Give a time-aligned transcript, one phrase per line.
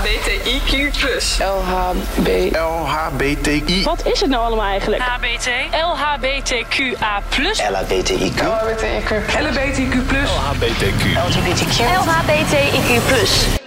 [0.00, 0.98] LHBTIQ+.
[1.38, 2.56] LHB.
[2.56, 3.82] LHBTI.
[3.84, 5.02] Wat is het nou allemaal eigenlijk?
[5.02, 7.22] HBT, LHBTQA+,
[7.70, 8.40] LHBTIQ.
[8.40, 9.20] LHBTIQ.
[9.40, 9.94] LHBTIQ+.
[10.46, 11.80] LHBTQ.
[12.06, 13.59] LHBTIQ+.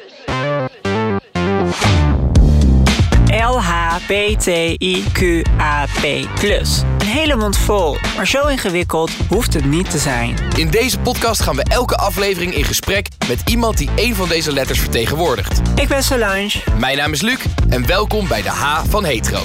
[3.44, 4.84] LHBTIQAP+.
[6.98, 10.36] Een hele mond vol, maar zo ingewikkeld hoeft het niet te zijn.
[10.58, 14.54] In deze podcast gaan we elke aflevering in gesprek met iemand die een van deze
[14.54, 15.62] letters vertegenwoordigt.
[15.76, 16.52] Ik ben Solange.
[16.78, 19.42] Mijn naam is Luc en welkom bij de H van Hetero.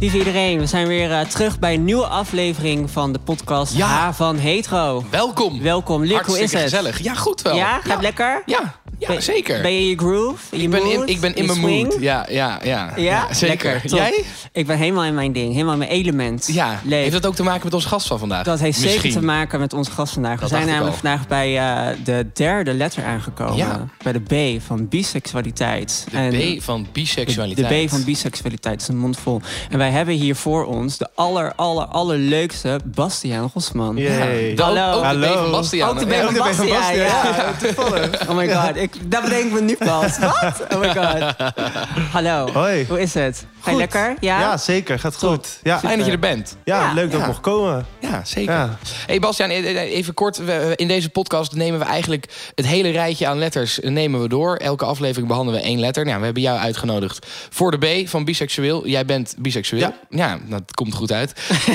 [0.00, 3.86] Lieve iedereen, we zijn weer eh, terug bij een nieuwe aflevering van de podcast Ja.
[3.86, 5.04] H van Hetero.
[5.10, 5.62] Welkom.
[5.62, 6.64] Welkom, Luc, hoe is Hartstikke het?
[6.64, 7.02] gezellig.
[7.02, 7.56] Ja, goed wel.
[7.56, 8.42] Ja, gaat lekker?
[8.46, 8.74] Ja,
[9.06, 9.62] ja Ben- zeker.
[9.62, 10.56] Ben je in je groove?
[10.56, 11.08] Je ik, ben in, mood?
[11.08, 11.96] ik ben in mijn mood.
[12.00, 12.92] Ja, ja, ja.
[12.96, 13.72] Ja, zeker.
[13.72, 13.94] Lekker.
[13.96, 14.24] Jij?
[14.52, 16.48] Ik ben helemaal in mijn ding, helemaal in mijn element.
[16.52, 16.80] Ja.
[16.84, 17.00] Leef.
[17.00, 18.44] Heeft dat ook te maken met onze gast van vandaag?
[18.44, 20.40] Dat heeft zeker te maken met onze gast vandaag.
[20.40, 23.56] Dat we zijn namelijk vandaag bij eh, de derde letter aangekomen.
[23.56, 23.86] Ja.
[24.02, 26.06] Bij de B van biseksualiteit.
[26.10, 27.68] De En B van biseksualiteit.
[27.68, 29.40] de B van biseksualiteit is een mond vol.
[29.70, 33.98] En wij hebben hier voor ons de aller, aller, allerleukste Bastiaan Gosman.
[33.98, 34.92] Ook- Hallo.
[34.92, 35.42] Ook de B Hallo.
[35.42, 35.88] van Bastiaan.
[35.90, 36.24] Ook de B Ja.
[36.24, 37.52] van Bastiaan, ja.
[37.62, 38.28] toevallig.
[38.28, 40.18] Oh my god, ik, dat bedenk ik me nu pas.
[40.18, 40.66] Wat?
[40.72, 41.34] Oh my god.
[42.16, 42.48] Hallo.
[42.52, 42.86] Hoi.
[42.88, 43.46] Hoe is het?
[43.64, 43.92] Ga je Goed.
[43.94, 44.16] lekker?
[44.20, 44.40] Ja?
[44.40, 44.98] Ja, zeker.
[44.98, 45.58] Gaat goed.
[45.62, 46.56] Ja, Fijn dat je er bent.
[46.64, 46.92] ja, Ja.
[46.92, 47.26] leuk dat ik Ja.
[47.26, 47.86] mocht komen.
[48.00, 48.52] Ja, zeker.
[48.54, 48.78] Ja.
[49.06, 50.36] Hey Bastiaan, e- e- even kort.
[50.36, 54.28] we- In deze podcast nemen we eigenlijk het hele rijtje aan letters eh, nemen we
[54.28, 54.56] door.
[54.56, 56.04] Elke aflevering behandelen we één letter.
[56.04, 58.86] Nou, we hebben jou uitgenodigd voor de B van biseksueel.
[58.86, 59.80] Jij bent biseksueel.
[59.82, 59.94] Ja.
[60.10, 61.32] Ja, dat komt goed uit.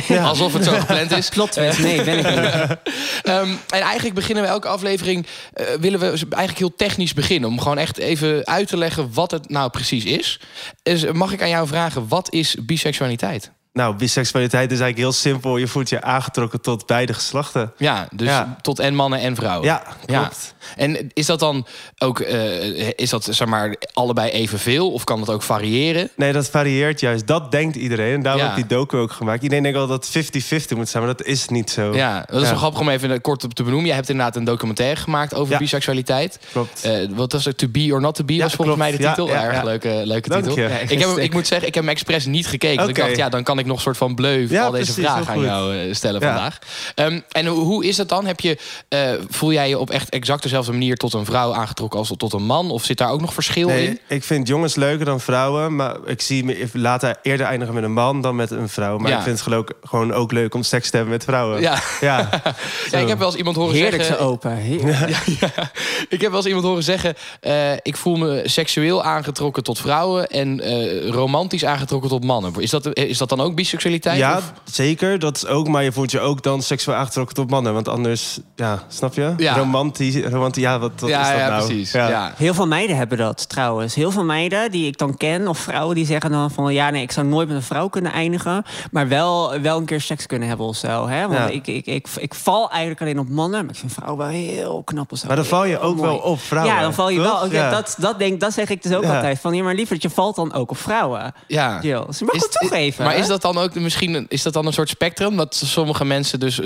[0.21, 1.29] Alsof het zo gepland is.
[1.49, 1.79] Twist.
[1.79, 2.77] Nee, ben ik niet.
[3.23, 5.25] Ehm, en eigenlijk beginnen we elke aflevering...
[5.53, 7.49] eh, willen we eigenlijk heel technisch beginnen.
[7.49, 10.39] Om gewoon echt even uit te leggen wat het nou precies is.
[10.83, 13.51] Dus mag ik aan jou vragen, wat is biseksualiteit?
[13.73, 15.57] Nou, biseksualiteit is eigenlijk heel simpel.
[15.57, 17.73] Je voelt je aangetrokken tot beide geslachten.
[17.77, 18.55] Ja, dus Ja.
[18.61, 19.65] tot en mannen en vrouwen.
[19.67, 20.19] Ja, Ja.
[20.19, 20.53] klopt.
[20.75, 21.65] En is dat dan
[21.97, 24.91] ook, eh, is dat zeg maar allebei evenveel?
[24.91, 26.09] Of kan dat ook variëren?
[26.15, 27.27] Nee, dat varieert juist.
[27.27, 28.13] Dat denkt iedereen.
[28.13, 28.49] En daarom Ja.
[28.49, 29.43] heb ik die docu ook gemaakt.
[29.43, 31.93] Iedereen denkt al dat het 50-50 moet zijn, maar dat is niet zo.
[31.95, 32.49] Ja, dat is Ja.
[32.49, 33.87] wel grappig om even kort op te benoemen.
[33.87, 35.59] Je hebt inderdaad een documentaire gemaakt over Ja.
[35.59, 36.39] biseksualiteit.
[36.51, 36.83] Klopt.
[36.83, 37.57] Eh, wat was het?
[37.57, 38.89] To be or not to be Ja, was volgens klopt.
[38.91, 39.27] mij de Ja, titel.
[39.27, 39.63] ja, Erg ja.
[39.63, 40.57] leuke, leuke Dank titel.
[40.63, 40.69] je.
[40.69, 42.75] Ja, Ik, heb, ik moet zeggen, ik heb hem expres niet gekeken.
[42.77, 43.05] Want ik Oké.
[43.05, 45.33] dacht, ja, dan kan ik nog een soort van bleuf Ja, al deze precies, vragen
[45.33, 46.27] aan jou eh, stellen Ja.
[46.27, 46.59] vandaag.
[46.95, 48.25] Ehm, en hoe, is dat dan?
[48.25, 48.57] Heb je,
[48.87, 52.33] eh, voel jij je op echt exact dezelfde manier tot een vrouw aangetrokken als tot
[52.33, 52.71] een man?
[52.71, 53.99] Of zit daar ook nog verschil Nee, in?
[54.07, 55.75] ik vind jongens leuker dan vrouwen.
[55.75, 58.97] Maar ik zie me later eerder eindigen met een man dan met een vrouw.
[58.97, 59.17] Maar Ja.
[59.17, 61.61] ik vind het geloof ik gewoon ook leuk om seks te hebben met vrouwen.
[61.61, 61.79] Ja.
[62.01, 62.29] Ja,
[62.91, 64.25] ja, ik heb wel eens iemand horen Heerlijk zeggen...
[64.25, 64.55] open.
[64.55, 64.97] Heerlijk.
[65.39, 65.71] Ja,
[66.09, 67.15] ik heb wel eens iemand horen zeggen...
[67.41, 70.27] eh, ik voel me seksueel aangetrokken tot vrouwen...
[70.27, 72.53] en eh, romantisch aangetrokken tot mannen.
[72.57, 74.17] Is dat, is dat dan ook biseksualiteit?
[74.17, 75.19] ja of- zeker.
[75.19, 75.67] Dat is ook.
[75.67, 77.73] Maar je voelt je ook dan seksueel aangetrokken tot mannen.
[77.73, 79.33] Want anders, ja, snap je?
[79.37, 79.55] Ja.
[79.57, 81.65] Romantisch, romantisch, ja, wat, wat ja, is dat ja, nou?
[81.65, 81.91] precies.
[81.91, 82.07] Ja.
[82.09, 82.33] Ja.
[82.35, 83.95] Heel veel meiden hebben dat trouwens.
[83.95, 87.01] Heel veel meiden die ik dan ken, of vrouwen die zeggen dan van ja, nee,
[87.01, 90.47] ik zou nooit met een vrouw kunnen eindigen, maar wel, wel een keer seks kunnen
[90.47, 91.07] hebben of zo.
[91.07, 91.21] Hè?
[91.27, 91.47] Want Ja.
[91.47, 94.81] ik, ik, ik, ik val eigenlijk alleen op mannen, maar ik vind vrouwen wel heel
[94.85, 95.27] knap of zo.
[95.27, 96.09] Maar dan val je ook mooi.
[96.09, 96.75] wel op vrouwen.
[96.75, 97.47] Ja, dan val je toch?
[97.49, 97.69] wel.
[97.71, 99.15] Dat, dat, denk, dat zeg ik dus ook Ja.
[99.15, 99.39] altijd.
[99.39, 101.33] Van ja, maar lieverd, je valt dan ook op vrouwen.
[101.47, 101.79] Ja.
[101.81, 102.03] Jill.
[102.07, 103.05] Dus je mag Is- het toegeven.
[103.05, 105.37] Maar is dat dan ook misschien is dat dan een soort spectrum?
[105.37, 106.65] Dat sommige mensen dus 100%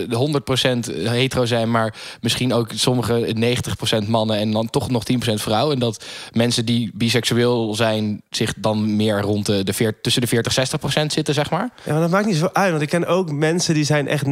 [0.93, 3.35] hetero zijn, maar misschien ook sommige
[4.05, 5.71] 90% mannen en dan toch nog 10% vrouw.
[5.71, 10.27] En dat mensen die biseksueel zijn zich dan meer rond de, de veer- tussen de
[10.27, 10.53] 40
[11.01, 11.69] 60% zitten, zeg maar.
[11.83, 12.69] Ja, maar dat maakt niet zo uit.
[12.71, 14.29] Want ik ken ook mensen die zijn echt 90-10.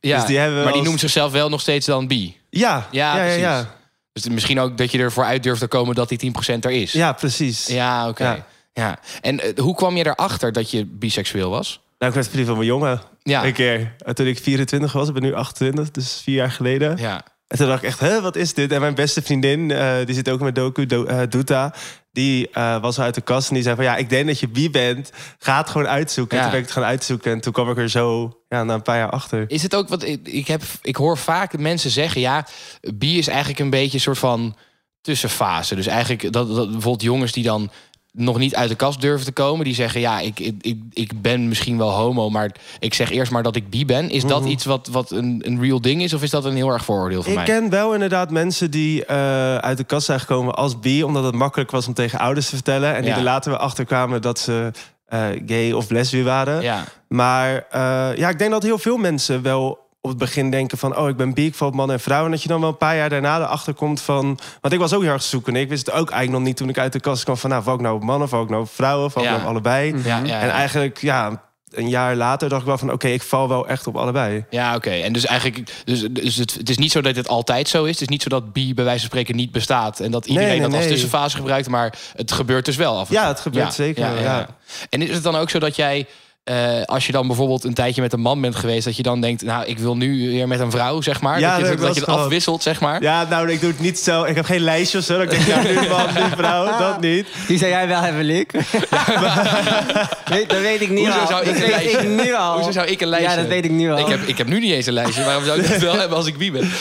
[0.00, 2.36] Ja, dus die hebben maar die noemen zichzelf wel nog steeds dan bi.
[2.50, 3.74] Ja, Ja, ja, ja.
[4.12, 6.92] Dus misschien ook dat je ervoor uit durft te komen dat die 10% er is.
[6.92, 7.66] Ja, precies.
[7.66, 8.24] Ja, oké.
[8.24, 8.46] Ja.
[8.74, 8.98] Ja.
[9.20, 11.80] En eh, hoe kwam je erachter dat je biseksueel was?
[11.98, 13.00] Nou, ik werd verliefd op mijn jongen.
[13.22, 13.44] Ja.
[13.44, 13.94] Een keer.
[13.98, 16.96] En Toen ik 24 was, ik ben nu 28, dus vier jaar geleden.
[16.96, 17.24] Ja.
[17.48, 18.72] En toen dacht ik echt, hè, wat is dit?
[18.72, 21.66] En mijn beste vriendin, eh, die zit ook met Doku, Do, eh,
[22.12, 23.84] die eh, was uit de kast en die zei van...
[23.84, 25.12] ja, ik denk dat je bi bent.
[25.38, 26.36] Ga het gewoon uitzoeken.
[26.36, 26.42] Ja.
[26.42, 27.32] En toen ben ik het gaan uitzoeken.
[27.32, 29.44] En toen kwam ik er zo ja, na een paar jaar achter.
[29.48, 30.62] Is het ook wat ik, ik heb?
[30.82, 32.46] Ik hoor vaak mensen zeggen: ja,
[32.94, 34.56] bi is eigenlijk een beetje een soort van
[35.00, 35.74] tussenfase.
[35.74, 37.70] Dus eigenlijk dat, dat bijvoorbeeld jongens die dan
[38.16, 41.22] nog niet uit de kast durven te komen, die zeggen: ja, ik, ik, ik, ik
[41.22, 44.10] ben misschien wel homo, maar ik zeg eerst maar dat ik bi ben.
[44.10, 44.50] Is dat Mhm.
[44.50, 47.22] iets wat, wat een, een real ding is, of is dat een heel erg vooroordeel
[47.22, 47.46] van Ik mij?
[47.46, 51.02] ken wel inderdaad mensen die eh, uit de kast zijn gekomen als bi...
[51.02, 52.94] omdat het makkelijk was om tegen ouders te vertellen.
[52.94, 53.16] En die Ja.
[53.16, 54.70] er later weer achter kwamen dat ze
[55.06, 56.62] eh, gay of lesbisch waren.
[56.62, 60.78] Ja, Maar eh, ja, ik denk dat heel veel mensen wel op het begin denken
[60.78, 60.96] van...
[60.96, 62.24] oh, ik ben bi, ik val op man en vrouw.
[62.24, 64.38] En dat je dan wel een paar jaar daarna erachter komt van...
[64.60, 65.56] want ik was ook heel erg zoeken.
[65.56, 67.50] Ik wist het ook eigenlijk nog niet toen ik uit de kast kwam van...
[67.50, 69.34] nou, val ik nou op mannen, val ik nou op vrouwen, val ik Ja.
[69.34, 69.94] nou op allebei.
[70.04, 72.92] ja, ja, En eigenlijk, ja, een jaar later dacht ik wel van...
[72.92, 74.44] oké, ik val wel echt op allebei.
[74.50, 74.90] Ja, oké.
[74.90, 77.90] En dus eigenlijk, dus, dus het, het is niet zo dat het altijd zo is.
[77.92, 80.48] Het is niet zo dat bi bij wijze van spreken niet bestaat en dat iedereen
[80.48, 80.88] nee, dat als nee.
[80.88, 83.30] tussenfase gebruikt, maar het gebeurt dus wel af en Ja, toe.
[83.30, 84.46] het gebeurt zeker, ja.
[84.90, 86.06] En is het dan ook zo dat jij,
[86.44, 89.20] eh, als je dan bijvoorbeeld een tijdje met een man bent geweest, dat je dan
[89.20, 91.40] denkt, nou, ik wil nu weer met een vrouw, zeg maar.
[91.40, 93.02] Ja, dat je, dat dat je het afwisselt, zeg maar.
[93.02, 94.24] Ja, nou, ik doe het niet zo.
[94.24, 95.20] Ik heb geen lijstje of zo.
[95.20, 97.26] Ik denk, ja, nu man, nu vrouw, dat niet.
[97.46, 98.44] Die zou jij wel hebben, Luc.
[100.46, 101.26] dat weet ik nu Hoezo al.
[101.26, 102.54] zou ik dat een weet lijstje- ik nu al.
[102.54, 103.98] Hoezo zou ik een lijstje Ja, dat weet ik nu al.
[103.98, 105.24] Ik heb, ik heb nu niet eens een lijstje.
[105.24, 106.70] Waarom zou ik dat wel hebben als ik wie ben?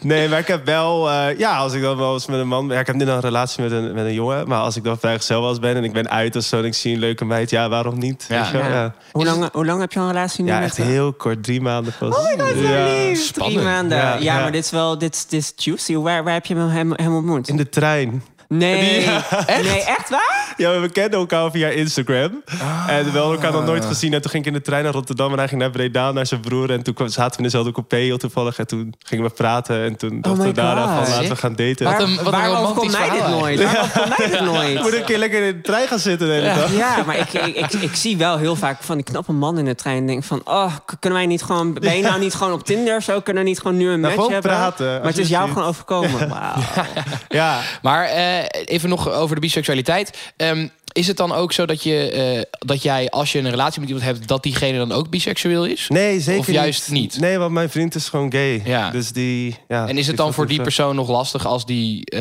[0.00, 1.10] Nee, maar ik heb wel...
[1.10, 2.68] eh, ja, als ik dan wel eens met een man...
[2.68, 4.48] Ja, ik heb nu nog een relatie met een, met een jongen.
[4.48, 6.58] Maar als ik dan vrijgezel was ben en ik ben uit of zo...
[6.58, 8.24] en ik zie een leuke meid, ja, waarom niet?
[8.28, 8.43] Ja.
[8.52, 8.76] Weet je wel?
[8.76, 8.82] Ja.
[8.82, 8.94] ja.
[9.12, 10.50] Hoe, lang, hoe lang heb je al een relatie nu?
[10.50, 11.42] Ja, met echt heel kort.
[11.42, 12.16] Drie maanden pas.
[12.16, 12.84] Oh my god, zo ja.
[12.86, 13.20] lief.
[13.24, 13.54] spannend.
[13.56, 13.98] Drie maanden.
[13.98, 14.40] Ja, Ja, ja.
[14.40, 15.94] maar dit is wel dit, is- dit is juicy.
[15.96, 17.48] Waar, waar heb je hem, hem ontmoet?
[17.48, 18.22] In de trein.
[18.48, 19.04] Nee.
[19.46, 19.62] echt?
[19.62, 20.54] Nee, echt waar?
[20.56, 22.42] Ja, we kenden elkaar via Instagram.
[22.86, 24.12] En we hadden elkaar nog nooit gezien.
[24.14, 26.26] En toen ging ik in de trein naar Rotterdam en hij ging naar Breda naar
[26.26, 26.70] zijn broer.
[26.70, 28.58] En toen kwam- zaten we in dezelfde coupé heel toevallig.
[28.58, 29.84] En toen gingen we praten.
[29.84, 31.84] En toen dachten my we daarna van laten we gaan daten.
[31.84, 33.62] Wat een- wat een Waarom komt mij dit nooit?
[33.64, 34.82] Waarom komt mij dit Ik nooit?
[34.82, 36.76] moet een keer lekker in de trein gaan zitten de hele dag.
[36.76, 39.64] Ja, maar ik, ik, ik, ik zie wel heel vaak van die knappe man in
[39.64, 39.96] de trein.
[39.96, 41.72] En denk van, oh, kunnen wij niet gewoon...
[41.72, 43.20] Ben je nou niet gewoon op Tinder of zo?
[43.20, 44.50] Kunnen we niet gewoon nu een match gewoon hebben?
[44.50, 46.28] praten, Maar het is jou gewoon overkomen.
[46.28, 46.54] Wauw.
[47.28, 48.33] Ja, Maar eh,
[48.64, 50.32] even nog over de biseksualiteit.
[50.36, 53.80] Ehm, is het dan ook zo dat, je, eh, dat jij, als je een relatie
[53.80, 55.86] met iemand hebt, dat diegene dan ook biseksueel is?
[55.88, 57.20] nee, zeker Of juist niet?
[57.20, 58.62] Nee, want mijn vriend is gewoon gay.
[58.64, 58.90] Ja.
[58.90, 59.56] Dus die...
[59.68, 62.20] Ja, En is het dan voor die persoon nog lastig als die, eh,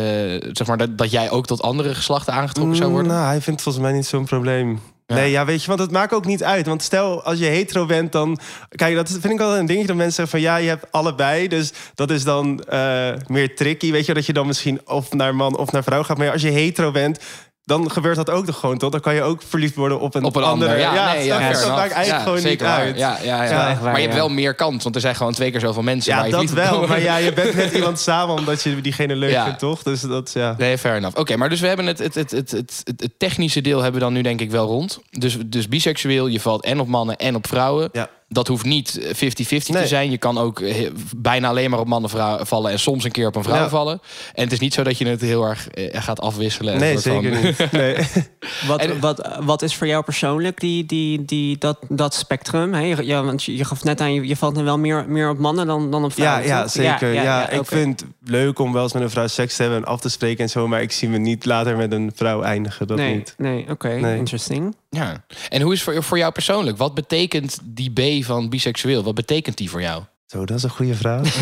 [0.51, 3.11] zeg maar, dat, dat jij ook tot andere geslachten aangetrokken zou worden?
[3.11, 4.79] Nou, hij vindt volgens mij niet zo'n probleem.
[5.07, 6.65] Nee, ja, weet je, want het maakt ook niet uit.
[6.65, 8.39] Want stel, als je hetero bent, dan...
[8.69, 10.49] Kijk, dat vind ik wel een dingetje dat mensen zeggen van...
[10.49, 13.91] ja, je hebt allebei, dus dat is dan eh, meer tricky.
[13.91, 16.17] Weet je, dat je dan misschien of naar man of naar vrouw gaat.
[16.17, 17.19] Maar als je hetero bent,
[17.65, 18.91] dan gebeurt dat ook toch gewoon, toch?
[18.91, 20.67] Dan kan je ook verliefd worden op een, Op een ander.
[20.67, 20.81] andere.
[20.81, 22.79] Ja, nee, ja, dat maakt eigenlijk gewoon niet waar.
[22.79, 22.97] uit.
[22.97, 25.59] Ja, ja, waar, maar je hebt wel meer kans, want er zijn gewoon twee keer
[25.59, 26.11] zoveel mensen.
[26.11, 26.87] Ja, waar je dat wel.
[26.87, 29.83] Maar ja, je bent met iemand samen omdat je diegene leuk vindt, toch?
[29.83, 30.55] Dus dat, ja.
[30.57, 31.17] Nee, fair enough.
[31.19, 33.99] Oké, maar dus we hebben het, het, het, het, het, het, het technische deel hebben
[33.99, 34.99] we dan nu denk ik wel rond.
[35.09, 37.89] Dus, dus biseksueel, je valt en op mannen en op vrouwen.
[37.91, 38.09] Ja.
[38.33, 39.87] Dat hoeft niet 50-50 te Nee.
[39.87, 40.11] zijn.
[40.11, 42.09] Je kan ook eh, bijna alleen maar op mannen
[42.47, 43.69] vallen en soms een keer op een vrouw Ja.
[43.69, 44.01] vallen.
[44.33, 46.79] En het is niet zo dat je het heel erg eh, gaat afwisselen.
[46.79, 47.71] Nee, van- zeker niet.
[47.71, 47.95] Nee.
[48.67, 52.73] Wat, En- wat, wat is voor jou persoonlijk die, die, die, dat, dat spectrum?
[52.73, 52.79] Hè?
[52.81, 55.29] Je, ja, want je, je gaf net aan, je, je valt dan wel meer, meer
[55.29, 56.47] op mannen dan, dan op Ja, vrouwen.
[56.47, 56.71] ja, toch?
[56.71, 57.13] zeker.
[57.13, 59.85] Ja, ik vind het leuk om wel eens met een vrouw seks te hebben en
[59.87, 60.67] af te spreken en zo.
[60.67, 62.87] Maar ik zie me niet later met een vrouw eindigen.
[62.87, 63.33] Dat Nee, niet.
[63.37, 64.17] nee oké, Nee.
[64.17, 64.75] interesting.
[64.93, 65.25] Ja.
[65.49, 66.77] En hoe is voor, voor jou persoonlijk?
[66.77, 69.03] Wat betekent die B van biseksueel?
[69.03, 70.03] Wat betekent die voor jou?
[70.25, 71.33] Zo, dat is een goede vraag.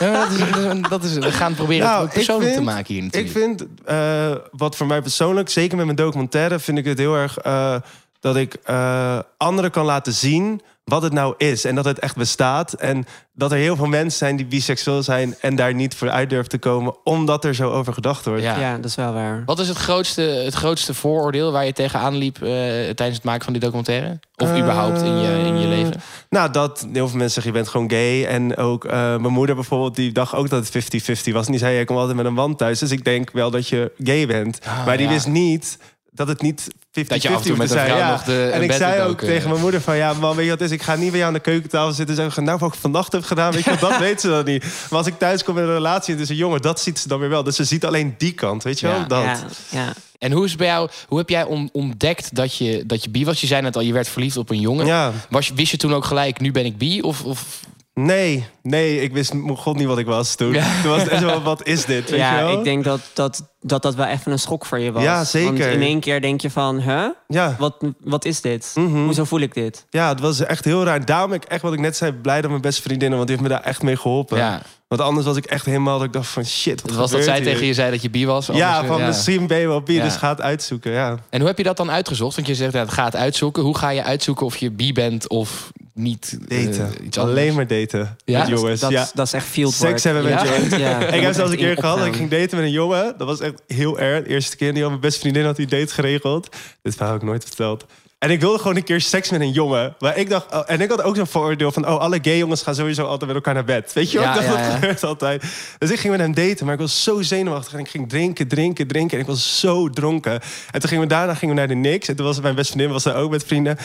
[0.00, 3.04] Ja, dat is, dat is, we gaan proberen Nou, het ik persoonlijk te maken hier
[3.04, 3.32] ik natuurlijk.
[3.32, 7.38] vind, eh, wat voor mij persoonlijk, zeker met mijn documentaire, vind ik het heel erg
[7.38, 7.76] eh,
[8.20, 11.64] dat ik eh, anderen kan laten zien wat het nou is.
[11.64, 12.72] En dat het echt bestaat.
[12.72, 16.30] En dat er heel veel mensen zijn die biseksueel zijn en daar niet voor uit
[16.30, 18.42] durven te komen, omdat er zo over gedacht wordt.
[18.42, 18.58] Ja.
[18.58, 19.42] Ja, dat is wel waar.
[19.46, 23.44] Wat is het grootste, het grootste vooroordeel waar je tegenaan liep eh, tijdens het maken
[23.44, 24.20] van die documentaire?
[24.36, 26.00] Of Eh, überhaupt in je, in je leven?
[26.28, 28.24] Nou, dat heel veel mensen zeggen, je bent gewoon gay.
[28.24, 30.94] En ook eh, mijn moeder bijvoorbeeld, die dacht ook dat het
[31.28, 31.46] 50-50 was.
[31.46, 32.78] En die zei, je komt altijd met een wand thuis.
[32.78, 34.58] Dus ik denk wel dat je gay bent.
[34.66, 35.12] Ah, maar die ja.
[35.12, 35.78] wist niet
[36.12, 38.10] dat het niet 50-50 Dat je af en toe met hoefde een te vrouw zijn.
[38.10, 39.28] nog de- en ik zei ook ook, eh.
[39.28, 39.96] tegen mijn moeder van...
[39.96, 40.70] ja, man, weet je wat is?
[40.70, 42.44] Ik ga niet bij jou aan de keukentafel zitten en zeggen...
[42.44, 44.64] nou, wat ik vannacht heb gedaan, weet je wat, dat weet ze dan niet.
[44.90, 46.62] Maar als ik thuis kom in een relatie en is een jongen...
[46.62, 47.42] dat ziet ze dan weer wel.
[47.42, 48.96] Dus ze ziet alleen die kant, weet je wel?
[48.98, 49.04] Ja.
[49.04, 49.22] Dat.
[49.24, 49.38] Ja,
[49.70, 49.92] ja.
[50.18, 50.88] En hoe is bij jou?
[51.08, 53.40] Hoe heb jij on- ontdekt dat je, dat je bi was?
[53.40, 54.86] Je zei net al, je werd verliefd op een jongen.
[54.86, 55.12] Ja.
[55.28, 57.00] Was, je- wist je toen ook gelijk, nu ben ik bi?
[57.02, 57.60] Of, of
[57.94, 60.52] Nee, nee, ik wist god niet wat ik was toen.
[60.52, 60.80] Ja.
[60.82, 62.58] Toen was het echt zo, wat is dit, weet je ja wel?
[62.58, 65.02] ik denk dat dat, dat dat wel even een schok voor je was.
[65.02, 65.58] Ja, zeker.
[65.58, 67.04] Want in één keer denk je van, huh?
[67.28, 67.56] Ja.
[67.58, 68.72] Wat, wat is dit?
[68.74, 69.04] Mhm.
[69.04, 69.86] Hoezo voel ik dit?
[69.90, 71.04] Ja, het was echt heel raar.
[71.04, 73.18] Daarom ik echt, wat ik net zei, blij dat mijn beste vriendinnen...
[73.18, 74.38] want die heeft me daar echt mee geholpen.
[74.38, 75.98] ja, Want anders was ik echt helemaal...
[75.98, 77.44] dat ik dacht van shit, wat het was dat zij hier?
[77.44, 78.46] tegen je zei dat je bi was?
[78.52, 80.04] Ja, van eh, misschien ben je wel bi, Ja.
[80.04, 80.92] dus ga het uitzoeken.
[80.92, 81.16] Ja.
[81.30, 82.34] En hoe heb je dat dan uitgezocht?
[82.36, 83.62] Want je zegt, ja, ga het uitzoeken.
[83.62, 86.38] Hoe ga je uitzoeken of je bi bent of niet?
[86.48, 87.04] eh, Daten.
[87.04, 87.38] iets anders?
[87.38, 88.38] Alleen maar daten Ja?
[88.38, 88.80] met jongens.
[88.80, 89.08] Dat, ja.
[89.14, 90.44] dat is echt field Seks hebben met ja?
[90.44, 90.76] jongens.
[90.76, 90.98] Ja.
[91.20, 93.14] Ik heb zelfs een keer gehad dat ik ging daten met een jongen.
[93.18, 94.24] Dat was echt heel erg.
[94.24, 96.56] De eerste keer die al mijn beste vriendin had die date geregeld.
[96.82, 97.86] Dit verhaal heb ik nooit verteld.
[98.18, 99.94] En ik wilde gewoon een keer seks met een jongen.
[99.98, 101.88] Maar ik dacht, oh, en ik had ook zo'n vooroordeel van...
[101.88, 103.92] oh, alle gay jongens gaan sowieso altijd met elkaar naar bed.
[103.92, 104.26] Weet je wel?
[104.26, 104.70] Ja, ja, dat ja.
[104.70, 105.44] gebeurt altijd.
[105.78, 107.72] Dus ik ging met hem daten, maar ik was zo zenuwachtig.
[107.72, 109.16] En ik ging drinken, drinken, drinken.
[109.16, 110.32] En ik was zo dronken.
[110.70, 112.08] En toen gingen we daarna gingen we naar de Niks.
[112.08, 113.78] En toen was mijn beste vriendin was daar ook met vrienden.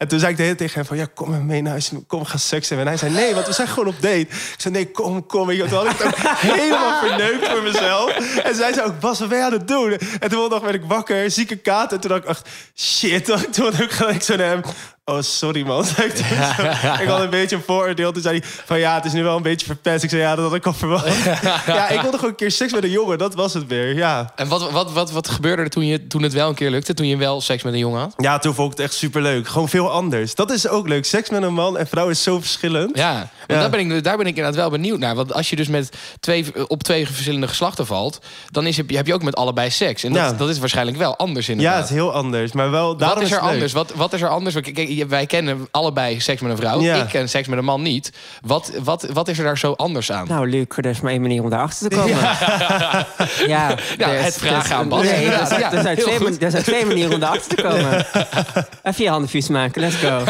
[0.00, 0.96] En toen zei ik de hele tijd tegen hem van...
[0.96, 1.90] ja, kom me mee naar huis.
[2.06, 2.86] Kom, gaan seks hebben.
[2.86, 4.18] En hij zei, nee, want we zijn gewoon op date.
[4.18, 5.48] Ik zei, nee, kom, kom.
[5.48, 8.16] Toen had ik het ook helemaal verneukt voor mezelf.
[8.42, 9.98] En zij zei ook, Bas, wat ben je aan het doen?
[10.20, 11.92] En toen dag werd ik wakker, zieke kaart.
[11.92, 13.24] En toen dacht ik, echt, shit.
[13.52, 14.62] Toen had ik gelijk zo naar hem...
[15.10, 15.84] Oh, sorry man.
[17.00, 18.12] ik, had een beetje een vooroordeel.
[18.12, 20.04] Toen zei hij van ja, het is nu wel een beetje verpest.
[20.04, 21.24] Ik zei ja, dat had ik al verwacht.
[21.66, 23.18] ja, ik wilde gewoon een keer seks met een jongen.
[23.18, 24.32] Dat was het weer, ja.
[24.36, 26.94] En wat, wat, wat, wat gebeurde er toen, je, toen het wel een keer lukte?
[26.94, 28.14] Toen je wel seks met een jongen had?
[28.16, 29.48] Ja, toen vond ik het echt superleuk.
[29.48, 30.34] Gewoon veel anders.
[30.34, 31.04] Dat is ook leuk.
[31.04, 32.96] Seks met een man en vrouw is zo verschillend.
[32.96, 33.58] Ja, Ja.
[33.60, 35.14] Daar, ben ik, daar ben ik inderdaad wel benieuwd naar.
[35.14, 35.90] Want als je dus met
[36.20, 38.18] twee, op twee verschillende geslachten valt...
[38.50, 40.04] dan is, heb, je, ook met allebei seks.
[40.04, 40.32] En dat, Ja.
[40.32, 41.76] dat is waarschijnlijk wel anders Ja, inderdaad.
[41.80, 42.52] het is heel anders.
[42.52, 43.72] Maar wel, Wat is er anders?
[43.72, 44.54] Wat, wat is er anders?
[44.54, 46.80] Kijk, wij kennen allebei seks met een vrouw.
[46.80, 46.94] Ja.
[47.02, 48.12] Ik ken seks met een man niet.
[48.42, 50.26] Wat, wat, wat is er daar zo anders aan?
[50.28, 52.16] Nou, Luc, er is maar één manier om daarachter te komen.
[53.46, 55.02] Ja, Ja, er het vragen aan Bas.
[55.02, 56.30] Nee, er zijn, ja, er, zijn heel twee, goed.
[56.30, 58.06] man- er zijn twee manieren om daarachter te komen.
[58.82, 60.24] Even je handen vies maken, let's go.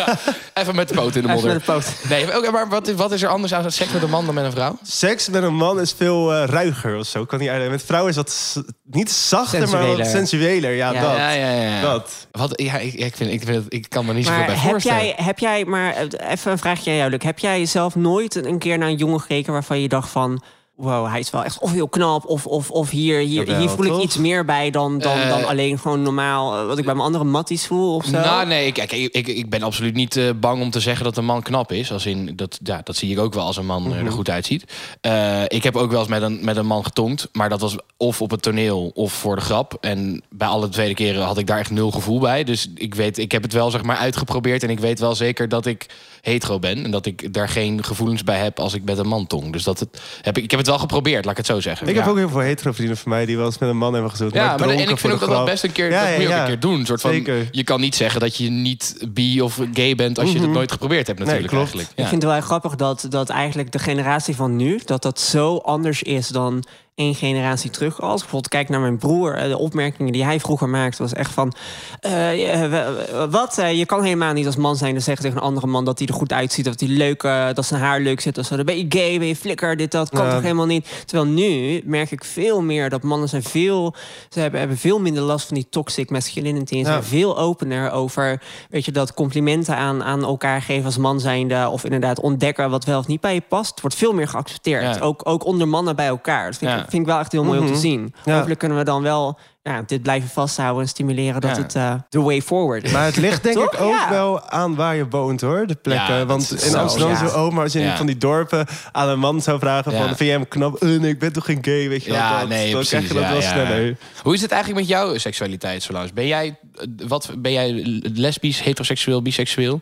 [0.60, 1.52] Even met de poot in de Even modder.
[1.52, 1.86] met de poot.
[2.08, 4.52] Nee, maar wat, wat is er anders aan seks met een man dan met een
[4.52, 4.78] vrouw?
[4.82, 7.24] Seks met een man is veel eh, ruiger of zo.
[7.24, 7.76] Kan niet uitleggen.
[7.76, 9.96] Met vrouwen is dat niet zachter, maar Sensueler.
[9.98, 10.72] wat sensueler.
[10.72, 11.00] Ja, Ja.
[11.00, 11.16] dat.
[11.16, 11.62] Ja, ja, ja.
[11.62, 11.80] ja.
[11.80, 12.26] Dat.
[12.32, 14.70] Wat, ja, ik, ik, vind, ik, vind ik kan me niet zoveel Maar bij heb
[14.70, 15.04] voorstellen.
[15.04, 17.22] jij, heb jij, maar eh, even een vraagje aan jou, Luc.
[17.22, 20.42] Heb jij zelf nooit een keer naar een jongen gekeken waarvan je dacht van...
[20.76, 23.68] Wow, hij is wel echt of heel knap, of, of, of hier, hier, Jawel, hier
[23.68, 26.56] voel ik iets meer bij dan, dan, Eh, dan alleen gewoon normaal...
[26.60, 28.10] eh, wat ik bij mijn andere matties voel of zo.
[28.10, 31.16] Nou, nee, ik, ik, ik, ik ben absoluut niet eh, bang om te zeggen dat
[31.16, 31.92] een man knap is.
[31.92, 33.92] Als in, dat, ja, dat zie ik ook wel als een man Mhm.
[33.92, 34.64] eh, er goed uitziet.
[35.00, 37.28] Eh, ik heb ook wel eens met een, met een man getongd.
[37.32, 39.76] Maar dat was of op het toneel of voor de grap.
[39.80, 42.44] En bij alle tweede keren had ik daar echt nul gevoel bij.
[42.44, 44.62] Dus ik, weet, ik heb het wel zeg maar uitgeprobeerd.
[44.62, 45.86] En ik weet wel zeker dat ik
[46.20, 46.84] hetero ben.
[46.84, 49.52] En dat ik daar geen gevoelens bij heb als ik met een man tong.
[49.52, 51.86] Dus dat het, heb ik, ik heb het wel geprobeerd, laat ik het zo zeggen.
[51.88, 52.00] Ik Ja.
[52.00, 54.10] heb ook heel veel hetero vrienden van mij die wel eens met een man hebben
[54.10, 54.32] gezoend.
[54.34, 56.22] Ja, maar, en ik vind ook dat dat best een keer, Ja, dat moet je
[56.22, 56.40] ja, ook ja.
[56.40, 56.80] een keer doen.
[56.80, 57.48] Een soort van, Zeker.
[57.50, 60.72] je kan niet zeggen dat je niet bi of gay bent als je het nooit
[60.72, 61.62] geprobeerd hebt natuurlijk klopt.
[61.64, 61.98] eigenlijk.
[61.98, 64.80] Ik vind het wel grappig dat, dat eigenlijk de generatie van nu...
[64.84, 66.64] dat dat zo anders is dan
[66.96, 68.00] één generatie terug.
[68.00, 69.34] Als ik bijvoorbeeld kijk naar mijn broer...
[69.34, 71.52] eh, de opmerkingen die hij vroeger maakte was echt van...
[72.00, 74.94] eh, eh, wat, je kan helemaal niet als man zijn...
[74.94, 76.64] en zeggen tegen een andere man dat hij er goed uitziet...
[76.64, 77.22] dat, hij leuk,
[77.54, 78.56] dat zijn haar leuk zit of zo.
[78.56, 80.08] Dan ben je gay, ben je flikker, dit, dat.
[80.10, 80.32] Kan Ja.
[80.32, 81.02] toch helemaal niet?
[81.06, 83.94] Terwijl nu merk ik veel meer dat mannen zijn veel...
[84.28, 86.72] ze hebben, hebben veel minder last van die toxic masculinity...
[86.72, 86.84] en Ja.
[86.84, 88.42] zijn veel opener over...
[88.70, 91.68] weet je, dat complimenten aan, aan elkaar geven als man zijnde...
[91.68, 93.70] of inderdaad ontdekken wat wel of niet bij je past.
[93.70, 94.82] Het wordt veel meer geaccepteerd.
[94.94, 95.00] Ja.
[95.00, 96.46] Ook, ook onder mannen bij elkaar.
[96.46, 96.78] Dat vind, Ja.
[96.78, 98.14] ik, vind ik wel echt heel mooi om te zien.
[98.24, 98.34] Ja.
[98.36, 100.82] Hopelijk kunnen we dan wel ja, dit blijven vasthouden...
[100.82, 101.62] en stimuleren dat Ja.
[101.62, 102.90] het eh the way forward is.
[102.92, 103.72] Maar het ligt denk Toch?
[103.72, 104.10] ik ook Ja.
[104.10, 106.14] wel aan waar je woont hoor, de plekken.
[106.14, 107.96] Ja, Want in zo, Amsterdam ook, maar als je in Ja.
[107.96, 109.98] van die dorpen aan een man zou vragen Ja.
[109.98, 110.06] van...
[110.06, 110.76] vind jij hem knap?
[110.82, 112.18] Eh, nee, ik ben toch geen gay, weet je wel.
[112.20, 112.88] Ja, dat, nee, dan precies.
[112.88, 113.48] krijg je dat ja, wel ja.
[113.50, 113.96] sneller.
[114.22, 116.08] Hoe is het eigenlijk met jouw seksualiteit, Solange?
[116.14, 119.80] Ben jij, eh, wat, ben jij lesbisch, heteroseksueel, biseksueel?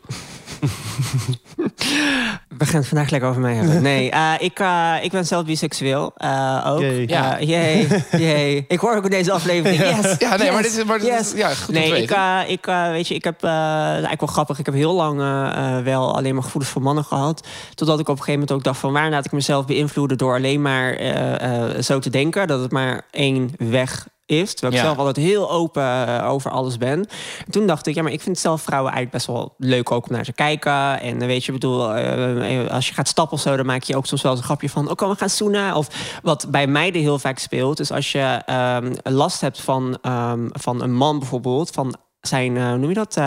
[2.58, 3.82] We gaan het vandaag lekker over mij hebben.
[3.82, 6.12] Nee, eh, ik, eh, ik ben zelf biseksueel.
[6.16, 6.80] eh, ook.
[6.80, 6.96] Ja.
[7.06, 7.40] Ja.
[7.40, 7.86] Yay,
[8.26, 8.64] yay.
[8.68, 9.73] Ik hoor ook in deze aflevering.
[9.78, 11.32] Yes, Ja, nee, yes, maar dit is, maar dit is yes.
[11.32, 14.28] ja, goed Nee, te ik, eh, ik, eh, weet je, ik heb, eh eigenlijk wel
[14.28, 15.18] grappig, ik heb heel lang
[15.84, 17.46] wel alleen maar gevoelens voor mannen gehad.
[17.74, 20.34] Totdat ik op een gegeven moment ook dacht van waar laat ik mezelf beïnvloeden door
[20.34, 22.46] alleen maar eh, eh, zo te denken.
[22.46, 24.52] Dat het maar één weg is.
[24.52, 24.84] Terwijl ik Ja.
[24.84, 26.98] zelf altijd heel open eh, over alles ben.
[27.46, 30.08] En toen dacht ik, ja, maar ik vind zelf vrouwen eigenlijk best wel leuk ook
[30.08, 31.00] om naar te kijken.
[31.00, 33.82] En eh, weet je, ik bedoel, eh, als je gaat stappen of zo, dan maak
[33.82, 35.74] je ook soms wel eens een grapje van, oh, we gaan zoenen.
[35.74, 40.48] Of wat bij meiden heel vaak speelt, is als je ehm, last hebt van, ehm,
[40.52, 43.18] van een man bijvoorbeeld, van zijn, hoe noem je dat?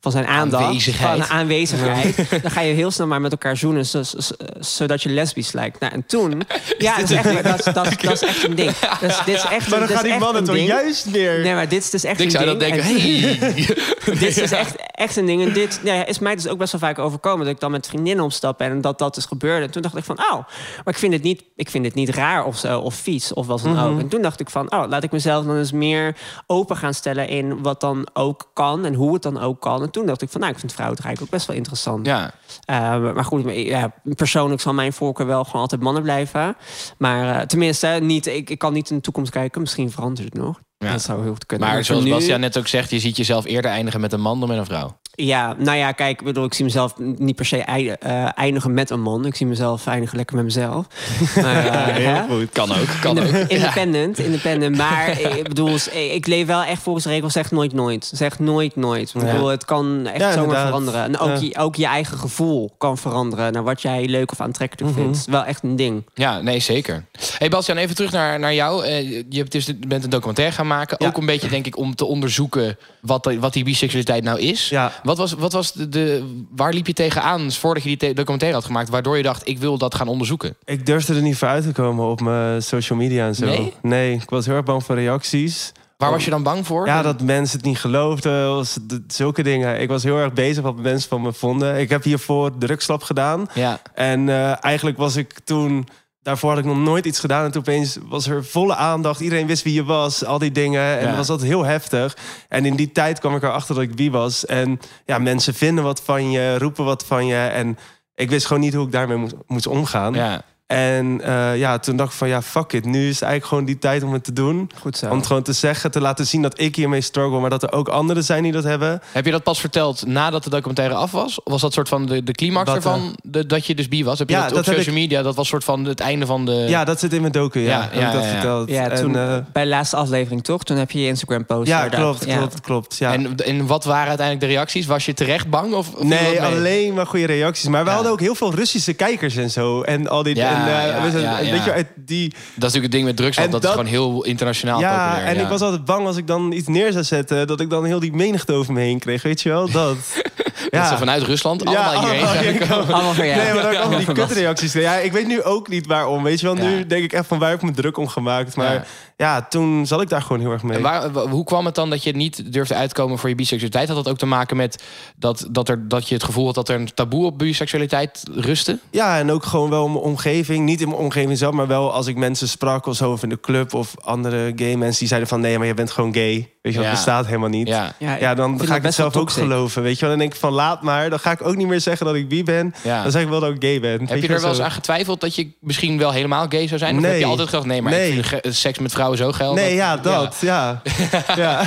[0.00, 1.26] Van zijn aandacht, Aanwezigheid.
[1.26, 2.16] van aanwezigheid.
[2.42, 4.18] Dan ga je heel snel maar met elkaar zoenen, zo- zo-
[4.60, 5.80] zodat je lesbisch lijkt.
[5.80, 6.42] Nou, en toen,
[6.78, 7.86] ja, dat is, echt, dat, is, dat, dat
[8.22, 8.70] echt een ding.
[9.00, 11.40] Dus, dit is echt, Maar dan gaan die mannen toch juist meer...
[11.40, 12.58] Nee, maar dit is dus echt ik een zou ding.
[12.58, 14.14] dan denken, En- hey.
[14.28, 15.42] dit is echt, echt een ding.
[15.46, 17.44] En dit ja, is mij dus ook best wel vaak overkomen.
[17.46, 19.62] Dat ik dan met vriendinnen opstap en dat dat is gebeurd.
[19.62, 22.08] En toen dacht ik van, oh, maar ik vind het niet, ik vind het niet
[22.08, 23.84] raar of zo, of vies of wat dan Mhm.
[23.84, 24.00] ook.
[24.00, 27.28] En toen dacht ik van, oh, laat ik mezelf dan eens meer open gaan stellen
[27.28, 29.85] in wat dan ook kan en hoe het dan ook kan.
[29.86, 32.06] En toen dacht ik van, nou, ik vind vrouwen eigenlijk ook best wel interessant.
[32.06, 32.30] Ja,
[32.64, 36.56] Eh, maar goed, maar, ja, persoonlijk zal mijn voorkeur wel gewoon altijd mannen blijven.
[36.98, 39.60] Maar eh, tenminste, niet, ik, ik kan niet in de toekomst kijken.
[39.60, 40.60] Misschien verandert het nog.
[40.78, 40.92] Ja.
[40.92, 41.68] Dat zou heel goed kunnen.
[41.68, 44.38] maar zoals nu- Bastiaan net ook zegt, je ziet jezelf eerder eindigen met een man
[44.40, 44.96] dan met een vrouw.
[45.14, 48.90] Ja, nou ja, kijk, ik bedoel, ik zie mezelf niet per se eh, eindigen met
[48.90, 49.26] een man.
[49.26, 50.86] Ik zie mezelf eindigen lekker met mezelf.
[51.42, 52.00] Maar, eh, hè?
[52.24, 52.50] Heel goed.
[52.52, 53.24] Kan ook, kan ook.
[53.48, 54.76] Independent, independent.
[54.76, 55.76] Maar ik bedoel,
[56.12, 57.32] ik leef wel echt volgens de regels.
[57.32, 58.10] Zeg nooit nooit.
[58.14, 59.12] Zeg nooit nooit.
[59.14, 59.32] Ik Ja.
[59.32, 60.66] bedoel, het kan echt Ja, zomaar inderdaad.
[60.66, 61.02] veranderen.
[61.02, 61.40] En ook, Ja.
[61.40, 65.02] je, ook je eigen gevoel kan veranderen naar wat jij leuk of aantrekkelijk Mhm.
[65.02, 65.24] vindt.
[65.26, 66.06] Wel echt een ding.
[66.14, 67.04] Ja, nee, zeker.
[67.38, 68.84] hey Bastiaan, even terug naar, naar jou.
[68.84, 70.96] Eh, je hebt dus, je bent een documentaire gaan maken.
[71.00, 71.06] Ja.
[71.06, 74.68] Ook een beetje, denk ik, om te onderzoeken wat, de- wat die biseksualiteit nou is.
[74.68, 74.92] Ja.
[75.02, 78.66] Wat was, wat was de, de, waar liep je tegenaan voordat je die documentaire had
[78.66, 78.88] gemaakt...
[78.88, 80.56] waardoor je dacht, ik wil dat gaan onderzoeken?
[80.64, 83.44] Ik durfde er niet voor uit te komen op mijn social media en zo.
[83.44, 83.72] Nee?
[83.82, 85.72] Nee, ik was heel erg bang voor reacties.
[85.96, 86.86] Waar was je dan bang voor?
[86.86, 88.66] Ja, dat mensen het niet geloofden.
[89.06, 89.80] zulke dingen.
[89.80, 91.78] Ik was heel erg bezig wat mensen van me vonden.
[91.78, 93.48] Ik heb hiervoor drugslab gedaan.
[93.54, 93.80] Ja.
[93.94, 95.88] En eh, eigenlijk was ik toen...
[96.26, 97.44] Daarvoor had ik nog nooit iets gedaan.
[97.44, 99.20] En toen opeens was er volle aandacht.
[99.20, 100.24] Iedereen wist wie je was.
[100.24, 100.98] Al die dingen.
[100.98, 101.16] En Ja.
[101.16, 102.16] was dat heel heftig.
[102.48, 104.46] En in die tijd kwam ik erachter dat ik wie was.
[104.46, 106.58] En ja, mensen vinden wat van je.
[106.58, 107.36] Roepen wat van je.
[107.36, 107.78] En
[108.14, 110.14] ik wist gewoon niet hoe ik daarmee moest, moest omgaan.
[110.14, 110.42] Ja.
[110.66, 112.84] En eh, ja, toen dacht ik van ja, fuck it.
[112.84, 114.70] Nu is eigenlijk gewoon die tijd om het te doen.
[114.80, 115.10] Goed zo.
[115.10, 117.72] Om het gewoon te zeggen, te laten zien dat ik hiermee struggle, maar dat er
[117.72, 119.00] ook anderen zijn die dat hebben.
[119.12, 121.42] Heb je dat pas verteld nadat de documentaire af was?
[121.42, 123.16] Of was dat soort van de, de climax ervan?
[123.22, 124.18] De, dat je dus bi was?
[124.18, 125.22] Heb je Ja, dat op dat social media?
[125.22, 126.52] Dat was soort van het einde van de...
[126.52, 127.68] Ja, dat zit in mijn docu, ja.
[127.68, 128.68] Ja, heb ja, ik dat verteld.
[128.68, 130.62] ja, toen, en, eh, bij de laatste aflevering toch?
[130.64, 131.68] Toen heb je je Instagram post.
[131.68, 132.36] ja, daar- klopt, ja.
[132.36, 132.96] klopt, klopt.
[132.96, 133.12] Ja.
[133.12, 134.86] En, en wat waren uiteindelijk de reacties?
[134.86, 135.74] Was je terecht bang?
[135.74, 137.68] Of, of nee, alleen maar goede reacties.
[137.68, 137.94] Maar we Ja.
[137.94, 139.82] hadden ook heel veel Russische kijkers en zo.
[139.82, 140.34] En al die.
[140.56, 142.28] En, weet je, weet die.
[142.30, 145.08] Dat is natuurlijk het ding met drugs, En dat, is dat- gewoon heel internationaal ja,
[145.08, 145.34] populair.
[145.36, 147.84] en ik was altijd bang als ik dan iets neer zou zetten, dat ik dan
[147.84, 149.22] heel die menigte over me heen kreeg.
[149.22, 149.70] Weet je wel?
[149.70, 149.96] Dat.
[150.70, 152.94] Dat ze vanuit Rusland allemaal hierheen allemaal zijn hierheen gekomen.
[152.94, 153.38] Allemaal van jou.
[153.42, 154.72] Nee, maar dan ook allemaal die Ja, kutreacties.
[154.72, 156.22] Ja, ik weet nu ook niet waarom.
[156.22, 156.84] Weet je wel, nu Ja.
[156.84, 158.56] denk ik echt van waar heb ik me druk om gemaakt.
[158.56, 158.84] Maar Ja.
[159.16, 160.76] ja, toen zat ik daar gewoon heel erg mee.
[160.76, 163.88] En waar, wa- hoe kwam het dan dat je niet durfde uitkomen voor je biseksualiteit?
[163.88, 164.82] Had dat ook te maken met
[165.16, 168.78] dat, dat, er, dat je het gevoel had dat er een taboe op biseksualiteit rustte?
[168.90, 170.64] Ja, en ook gewoon wel mijn omgeving.
[170.64, 173.28] Niet in mijn omgeving zelf, maar wel als ik mensen sprak of zo, of in
[173.28, 176.50] de club of andere gay mensen die zeiden van nee, maar je bent gewoon gay.
[176.66, 176.94] Weet je, dat Ja.
[176.96, 177.68] bestaat helemaal niet.
[177.68, 177.92] Ja.
[177.98, 179.82] Ja, Ja, dan ga ik het zelf ook geloven.
[179.82, 181.10] Weet je wel, dan denk ik van laat maar.
[181.10, 182.74] Dan ga ik ook niet meer zeggen dat ik bi ben.
[182.82, 183.02] Ja.
[183.02, 183.90] Dan zeg ik wel dat ik gay ben.
[184.08, 186.94] Heb je er wel eens aan getwijfeld dat je misschien wel helemaal gay zou zijn?
[186.96, 187.10] Of Nee.
[187.10, 188.08] heb je altijd gedacht, nee, maar Nee.
[188.16, 189.54] ik vind ge- seks met vrouwen zo geil?
[189.54, 190.36] Nee, ja, dat.
[190.40, 190.82] Ja.
[191.36, 191.66] ja.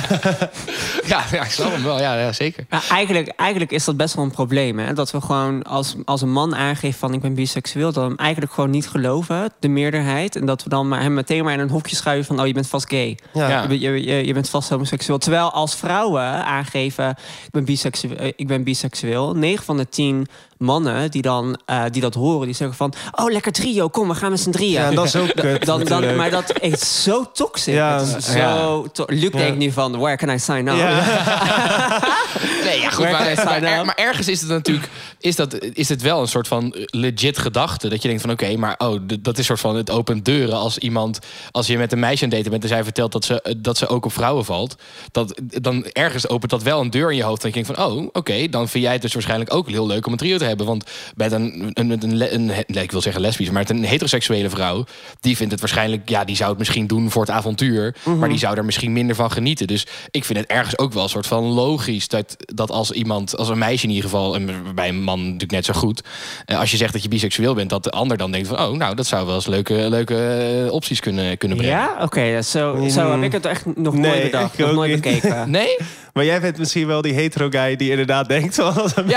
[1.06, 2.00] Ja, ja, ik snap hem wel.
[2.00, 2.64] Ja, ja zeker.
[2.90, 4.78] Eigenlijk, eigenlijk is dat best wel een probleem.
[4.78, 4.92] Hè?
[4.92, 7.92] Dat we gewoon als, als een man aangeeft van ik ben biseksueel...
[7.92, 10.36] dat we hem eigenlijk gewoon niet geloven, de meerderheid.
[10.36, 12.40] En dat we dan maar hem meteen maar in een hokje schuiven van...
[12.40, 13.18] oh, je bent vast gay.
[13.32, 13.48] Ja.
[13.48, 13.62] Ja.
[13.62, 14.89] Je, bent- je, je, je bent vast homoseksueel.
[14.98, 17.08] Terwijl als vrouwen aangeven
[17.44, 18.32] ik ben biseksueel...
[18.36, 20.26] Ik ben biseksueel 9 van de 10
[20.60, 22.46] mannen die, dan, eh, die dat horen...
[22.46, 24.72] die zeggen van, oh, lekker trio, kom, we gaan met z'n drieën.
[24.72, 25.64] Ja, en dat is ook kut.
[25.66, 26.16] dan, dan, natuurlijk.
[26.16, 27.74] maar dat is zo toxic.
[27.74, 27.98] Ja.
[28.04, 30.76] Het is zo to- Luc denkt nu van, where can I sign up?
[30.76, 30.98] Ja.
[32.64, 33.04] Nee, ja, goed.
[33.04, 33.84] Where can I Maar, maar, sign er- up?
[33.84, 34.88] maar ergens is het natuurlijk
[35.20, 37.88] is dat, is het wel een soort van legit gedachte.
[37.88, 40.54] Dat je denkt van oké, maar oh, dat is soort van het opent deuren.
[40.56, 41.18] Als iemand,
[41.50, 43.76] als je met een meisje aan het daten bent en zij vertelt dat ze, dat
[43.78, 44.74] ze ook op vrouwen valt.
[45.12, 47.42] Dat, dan ergens opent dat wel een deur in je hoofd.
[47.42, 50.06] Dat je denkt van oh, oké, dan vind jij het dus waarschijnlijk ook heel leuk
[50.06, 50.48] om een trio te hebben.
[50.56, 50.84] Want
[51.16, 54.50] met een, een, een, een, een- nee, ik wil zeggen lesbisch, maar met een heteroseksuele
[54.50, 54.84] vrouw,
[55.20, 57.94] die vindt het waarschijnlijk, ja, die zou het misschien doen voor het avontuur.
[58.18, 59.66] Maar die zou er misschien minder van genieten.
[59.66, 63.36] Dus ik vind het ergens ook wel een soort van logisch dat, dat als iemand,
[63.36, 66.02] als een meisje in ieder geval, en bij een man natuurlijk net zo goed,
[66.44, 68.76] eh, als je zegt dat je biseksueel bent, dat de ander dan denkt van, oh,
[68.76, 70.16] nou, dat zou wel eens leuke, leuke
[70.66, 71.76] eh, opties kunnen, kunnen brengen.
[71.76, 72.42] Ja, oké.
[72.42, 74.52] zo, zo heb ik het echt nog Nee, nooit bedacht.
[74.58, 75.00] ik Nog nooit niet.
[75.02, 75.50] bekeken.
[75.60, 75.76] Nee?
[76.12, 78.72] Maar jij bent misschien wel die hetero guy die inderdaad denkt Ja,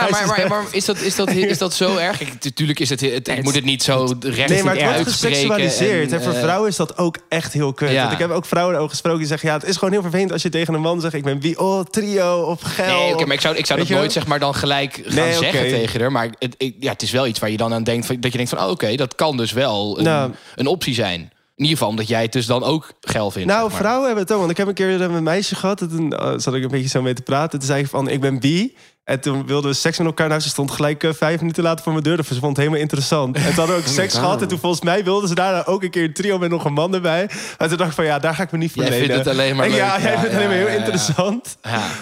[0.10, 2.22] maar, maar, is, dat, is, dat, is dat zo erg?
[2.22, 5.12] Ik, natuurlijk is het, het, ik moet het niet zo recht Nee, maar het wordt
[5.12, 6.12] geseksualiseerd.
[6.12, 7.90] En, voor eh, vrouwen is dat ook echt heel kut.
[7.90, 8.02] ja.
[8.02, 9.50] Want ik heb ook vrouwen ook gesproken die zeggen...
[9.50, 11.14] ja, het is gewoon heel vervelend als je tegen een man zegt...
[11.14, 12.86] ik ben wie, oh, trio of gel.
[12.98, 15.34] Nee, oké, maar ik zou, ik zou dat nooit zeg maar dan gelijk gaan Nee,
[15.34, 16.12] zeggen tegen haar.
[16.12, 18.08] Maar het, ik- ja, het is wel iets waar je dan aan denkt...
[18.08, 20.32] Dat je denkt van, oh, oké, dat kan dus wel een, Nou.
[20.56, 21.32] een optie zijn.
[21.64, 23.48] In ieder geval omdat jij het dus dan ook geil vindt.
[23.48, 23.80] Nou, zeg maar.
[23.80, 24.40] vrouwen hebben het ook.
[24.40, 25.82] Want ik heb een keer met een meisje gehad.
[25.82, 27.60] En toen eh, zat ik een beetje zo mee te praten.
[27.60, 28.76] Toen zei ik van, ik ben bi.
[29.04, 30.28] En toen wilden we seks met elkaar.
[30.28, 32.18] Nou, ze stond gelijk eh, vijf minuten later voor mijn deur.
[32.18, 33.36] Dus ze vond het helemaal interessant.
[33.36, 34.42] En toen hadden we ook seks gehad.
[34.42, 36.74] En toen volgens mij wilden ze daarna ook een keer een trio met nog een
[36.74, 37.30] man erbij.
[37.58, 39.28] En toen dacht ik van, ja, daar ga ik me niet voor Jij vindt het
[39.28, 40.02] alleen maar En Ja, leuk.
[40.02, 41.58] jij Ja, vindt het alleen maar heel interessant.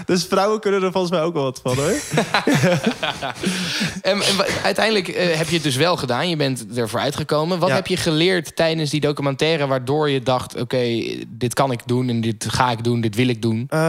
[0.06, 1.94] Dus vrouwen kunnen er volgens mij ook wel wat van, hoor.
[4.02, 4.22] En,
[4.64, 6.30] uiteindelijk eh, heb je het dus wel gedaan.
[6.30, 7.60] Je bent ervoor uitgekomen.
[7.60, 9.68] Wat heb je geleerd tijdens die documentaire...
[9.68, 12.10] waardoor je dacht, oké, dit kan ik doen...
[12.10, 13.66] en dit ga ik doen, dit wil ik doen?
[13.70, 13.80] Eh,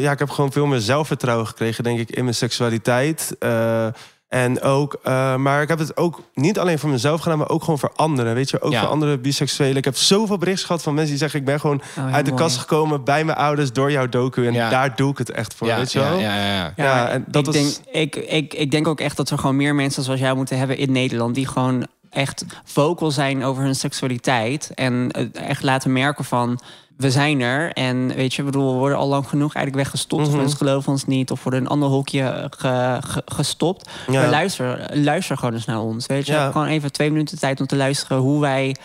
[0.00, 3.36] ja, ik heb gewoon veel meer zelfvertrouwen gekregen, denk ik, in mijn seksualiteit.
[3.38, 3.86] Eh,
[4.28, 7.60] en ook, eh, maar ik heb het ook niet alleen voor mezelf gedaan, maar ook
[7.64, 8.34] gewoon voor anderen.
[8.34, 8.80] Weet je, ook Ja.
[8.80, 9.76] voor andere biseksuelen.
[9.76, 12.30] Ik heb zoveel berichten gehad van mensen die zeggen: Ik ben gewoon heel uit de
[12.30, 12.42] mooi.
[12.42, 14.46] kast gekomen bij mijn ouders door jouw docu.
[14.46, 14.68] En Ja.
[14.70, 15.66] daar doe ik het echt voor.
[15.66, 16.18] ja, weet je ja, wel?
[16.18, 16.72] ja, ja, ja.
[16.76, 19.56] Ja, en dat ik, was- denk, ik, ik, ik denk ook echt dat we gewoon
[19.56, 21.34] meer mensen zoals jou moeten hebben in Nederland...
[21.34, 21.86] die gewoon
[22.16, 24.70] echt vocal zijn over hun seksualiteit.
[24.74, 26.60] En echt laten merken van...
[26.96, 30.22] We zijn er en weet je, bedoel, we worden al lang genoeg eigenlijk weggestopt.
[30.22, 30.30] Mhm.
[30.30, 33.90] Of mensen geloven ons niet, of worden een ander hokje ge- ge- gestopt.
[34.06, 34.20] Ja.
[34.20, 36.06] Maar luister, luister gewoon eens naar ons.
[36.06, 36.50] Weet je, Ja.
[36.50, 38.76] gewoon even twee minuten tijd om te luisteren hoe wij,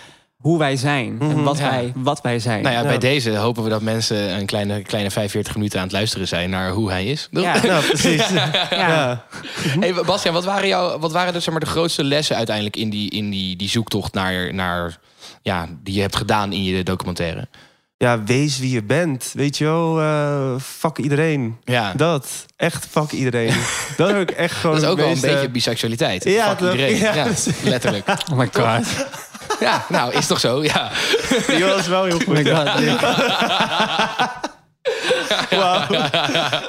[0.41, 1.17] hoe wij zijn.
[1.19, 1.69] En wat, Ja.
[1.69, 2.62] wij, wat wij zijn.
[2.62, 2.88] Nou ja, Ja.
[2.88, 6.49] bij deze hopen we dat mensen een kleine, kleine 45 minuten aan het luisteren zijn
[6.49, 7.27] naar hoe hij is.
[7.32, 7.56] Ja.
[7.63, 8.30] Nou, precies.
[8.69, 9.25] ja.
[9.80, 12.89] Hey, Bastiaan, wat waren, jou, wat waren dus, zeg maar, de grootste lessen uiteindelijk in
[12.89, 14.97] die, in die, die zoektocht naar, naar,
[15.41, 17.47] ja, die je hebt gedaan in je documentaire?
[17.97, 19.32] ja, wees wie je bent.
[19.34, 21.58] Weet je wel, eh, fuck iedereen.
[21.63, 21.93] Ja.
[21.95, 23.54] Dat, echt fuck iedereen.
[23.97, 26.23] dat heb ik echt gewoon Dat is ook wel een beetje biseksualiteit.
[26.23, 26.97] Ja, Fuck dat- iedereen.
[27.15, 27.27] ja,
[27.63, 28.08] letterlijk.
[28.08, 28.86] Oh my god.
[29.67, 30.63] Ja, nou, is toch zo?
[30.63, 30.89] Ja.
[31.47, 32.43] Die was wel heel Oh goed.
[32.43, 32.76] my ja.
[35.50, 35.88] Wauw.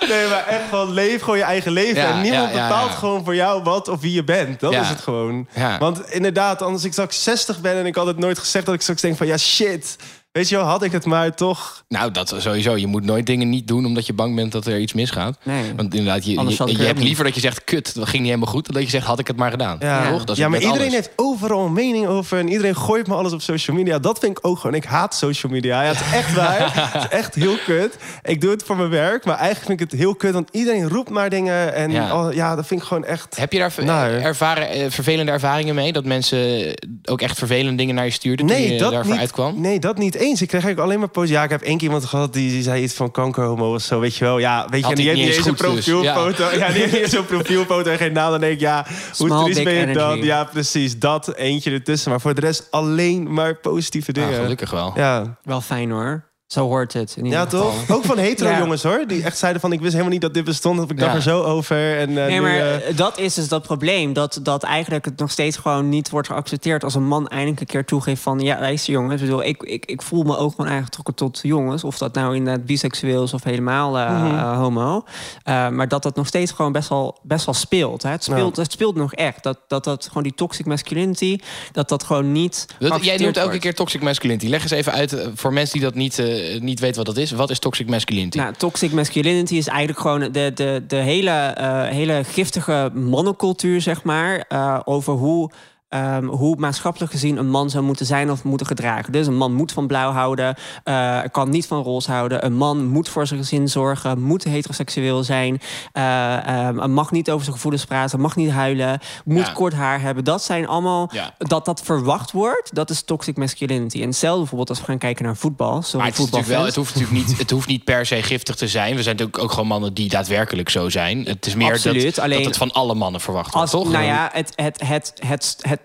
[0.09, 2.03] Nee, maar echt van leef gewoon je eigen leven.
[2.03, 2.97] Ja, en niemand ja, ja, bepaalt ja.
[2.97, 4.61] gewoon voor jou wat of wie je bent.
[4.61, 4.81] Dat Ja.
[4.81, 5.49] is het gewoon.
[5.55, 5.79] Ja.
[5.79, 8.67] Want inderdaad, als ik straks 60 ben en ik had het nooit gezegd...
[8.67, 9.97] dat ik straks denk van ja, shit.
[10.33, 11.85] Weet je wel, had ik het maar toch...
[11.89, 12.77] Nou, dat sowieso.
[12.77, 15.39] Je moet nooit dingen niet doen omdat je bang bent dat er iets misgaat.
[15.43, 15.73] Nee.
[15.77, 18.53] Want inderdaad, je, Anders je, hebt liever dat je zegt, kut, dat ging niet helemaal
[18.53, 18.65] goed...
[18.65, 19.77] dan dat je zegt, had ik het maar gedaan.
[19.81, 20.25] Ja, Toch?
[20.25, 20.95] Dat is ja maar iedereen alles.
[20.95, 22.39] heeft overal een mening over.
[22.39, 23.99] En iedereen gooit me alles op social media.
[23.99, 24.77] Dat vind ik ook gewoon.
[24.77, 25.83] Ik haat social media.
[25.83, 26.75] Ja, het is echt waar.
[26.93, 27.97] het is echt heel kut.
[28.23, 29.25] Ik doe het voor mijn werk.
[29.25, 30.33] Maar eigenlijk vind ik het heel kut.
[30.33, 31.75] Want iedereen roept maar dingen.
[31.75, 32.55] En Ja.
[32.57, 33.37] dat vind ik gewoon echt...
[33.37, 35.93] Heb je daar ver- Nou, ervaren, eh, vervelende ervaringen mee?
[35.93, 36.73] Dat mensen
[37.05, 39.61] ook echt vervelende dingen naar je stuurden toen je daarvoor niet, uitkwam?
[39.61, 40.43] Nee, dat niet eens.
[40.43, 41.31] Ik kreeg eigenlijk alleen maar post.
[41.31, 44.01] Ja, ik heb één keer iemand gehad die, die zei iets van kankerhomo of zo.
[44.01, 44.39] Weet je wel.
[44.39, 46.13] Ja, weet je, die heeft niet eens een dus, ja.
[46.13, 46.57] profielfoto.
[46.57, 48.31] Ja, die heeft niet eens een profielfoto en geen naam.
[48.31, 50.11] Dan denk ik, ja, hoe Small triest dick ben je dan?
[50.11, 50.27] energy.
[50.27, 50.99] Ja, precies.
[50.99, 52.11] Dat eentje ertussen.
[52.11, 54.35] Maar voor de rest alleen maar positieve dingen.
[54.35, 54.93] gelukkig wel.
[54.95, 55.37] Ja.
[55.43, 56.31] Wel fijn hoor.
[56.53, 57.15] Zo hoort het.
[57.17, 57.61] In ieder Ja, geval.
[57.87, 57.97] toch?
[57.97, 58.59] Ook van hetero Ja.
[58.59, 59.05] jongens hoor.
[59.07, 60.79] Die echt zeiden van ik wist helemaal niet dat dit bestond.
[60.79, 61.17] Dat ik dacht Ja.
[61.17, 61.99] er zo over.
[61.99, 64.13] En, eh, Nee, nu, maar eh, dat is dus dat probleem.
[64.13, 66.85] Dat, dat eigenlijk het nog steeds gewoon niet wordt geaccepteerd...
[66.85, 68.41] als een man eindelijk een keer toegeeft van...
[68.41, 71.85] ja, luister jongens, ik, bedoel, ik, ik, ik voel me ook gewoon aangetrokken tot jongens.
[71.85, 74.55] Of dat nou inderdaad biseksueel is of helemaal eh, Mhm.
[74.55, 75.05] homo.
[75.43, 78.03] Eh, maar dat dat nog steeds gewoon best wel, best wel speelt.
[78.03, 78.11] Hè?
[78.11, 79.43] Het, speelt het speelt nog echt.
[79.43, 81.39] Dat, dat, dat gewoon die toxic masculinity...
[81.73, 84.47] dat dat gewoon niet Dat, jij noemt elke keer toxic masculinity.
[84.47, 87.31] Leg eens even uit voor mensen die dat niet, eh, niet weten wat dat is.
[87.31, 88.37] Wat is toxic masculinity?
[88.39, 94.03] Nou, toxic masculinity is eigenlijk gewoon de, de, de hele, eh, hele giftige mannencultuur, zeg
[94.03, 94.45] maar.
[94.49, 95.51] eh, over hoe,
[95.93, 99.13] ehm, hoe maatschappelijk gezien een man zou moeten zijn of moeten gedragen.
[99.13, 102.45] Dus een man moet van blauw houden, eh, kan niet van roze houden.
[102.45, 105.61] Een man moet voor zijn gezin zorgen, moet heteroseksueel zijn.
[105.93, 109.53] eh, ehm, mag niet over zijn gevoelens praten, mag niet huilen, moet Ja.
[109.53, 110.25] kort haar hebben.
[110.25, 111.35] Dat zijn allemaal, Ja.
[111.39, 114.01] dat dat verwacht wordt, dat is toxic masculinity.
[114.01, 115.83] En hetzelfde bijvoorbeeld als we gaan kijken naar voetbal.
[115.83, 118.69] Sorry, maar het, wel, het, hoeft natuurlijk niet, het hoeft niet per se giftig te
[118.69, 118.97] zijn.
[118.97, 121.25] We zijn natuurlijk ook gewoon mannen die daadwerkelijk zo zijn.
[121.25, 123.93] Het is meer Absoluut, dat, alleen- dat het van alle mannen verwacht wordt, Als, toch?
[123.93, 125.81] nou ja, het, het, het, het, het,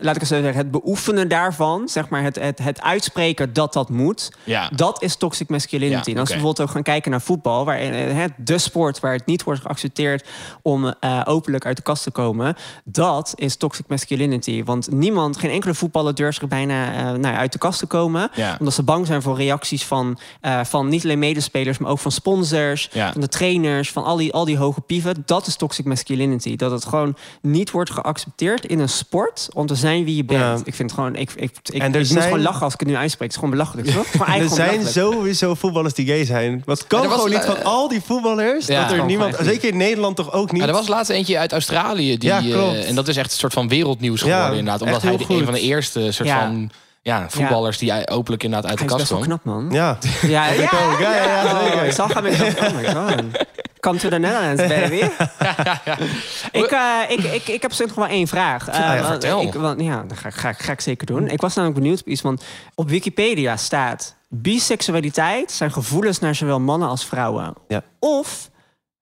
[0.00, 3.88] laat ik zo zeggen, het beoefenen daarvan, zeg maar, het, het, het uitspreken dat dat
[3.88, 4.68] moet, Ja.
[4.74, 6.08] dat is toxic masculinity.
[6.08, 9.00] Ja, En als we bijvoorbeeld ook gaan kijken naar voetbal, waar, eh, het, de sport
[9.00, 10.26] waar het niet wordt geaccepteerd
[10.62, 14.64] om eh, openlijk uit de kast te komen, dat is toxic masculinity.
[14.64, 17.86] Want niemand, geen enkele voetballer durft zich bijna eh, nou ja, uit de kast te
[17.86, 18.56] komen, Ja.
[18.58, 20.18] omdat ze bang zijn voor reacties van,
[20.62, 23.12] van niet alleen medespelers, maar ook van sponsors, Ja.
[23.12, 25.22] van de trainers, van al die, al die hoge pieven.
[25.26, 26.56] Dat is toxic masculinity.
[26.56, 30.40] Dat het gewoon niet wordt geaccepteerd in een sport om te zijn wie je bent.
[30.40, 30.54] Ja.
[30.64, 32.72] Ik vind het gewoon, ik, ik, ik, En er ik moet zijn- gewoon lachen als
[32.74, 33.32] ik het nu uitspreek.
[33.32, 33.88] Het is gewoon belachelijk.
[33.88, 34.26] toch?
[34.36, 36.62] Er zijn sowieso voetballers die gay zijn.
[36.64, 38.66] Wat kan was gewoon niet van al die voetballers.
[38.66, 38.88] Ja.
[38.88, 40.60] dat er niemand, zeker in Nederland toch ook niet.
[40.62, 42.18] Ja, er was laatst eentje uit Australië.
[42.18, 42.74] Die, Ja, klopt.
[42.76, 44.82] eh, en dat is echt een soort van wereldnieuws geworden Ja, inderdaad.
[44.82, 46.40] Omdat hij een van de eerste soort Ja.
[46.46, 46.70] van
[47.06, 49.54] ja, voetballers die openlijk inderdaad uit Hij de is kast best wel kwam.
[49.54, 49.72] knap, man.
[49.72, 49.98] Ja.
[50.28, 50.98] Ja, ja, ook.
[51.00, 52.26] Ja, ja, ja, Oh, zag hem.
[52.26, 53.44] Ik dacht, oh my god.
[53.80, 54.94] Come to the Netherlands, baby.
[56.62, 58.68] ik, eh, ik, ik, ik heb zo nog wel één vraag.
[58.68, 59.40] Eh, ja, want vertel.
[59.42, 61.28] Ik, want, ja, dat ga, ik- ga, ik- ga ik zeker doen.
[61.28, 64.14] Ik was namelijk benieuwd op iets, want op Wikipedia staat...
[64.28, 67.54] biseksualiteit zijn gevoelens naar zowel mannen als vrouwen.
[67.68, 67.82] Ja.
[67.98, 68.50] Of,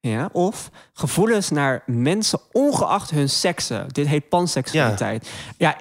[0.00, 3.86] ja, of gevoelens naar mensen ongeacht hun seksen.
[3.88, 5.28] Dit heet panseksualiteit.
[5.58, 5.76] Ja,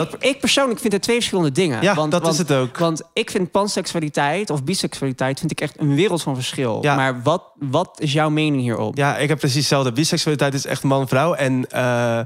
[0.00, 1.82] ik, ik persoonlijk vind het twee verschillende dingen.
[1.82, 2.78] Ja, want, dat want, is het ook.
[2.78, 6.78] Want ik vind panseksualiteit of biseksualiteit vind ik echt een wereld van verschil.
[6.82, 6.96] Ja.
[6.96, 8.96] Maar wat, wat is jouw mening hierop?
[8.96, 9.92] Ja, ik heb precies hetzelfde.
[9.92, 11.34] Biseksualiteit is echt man-vrouw.
[11.34, 12.20] En eh,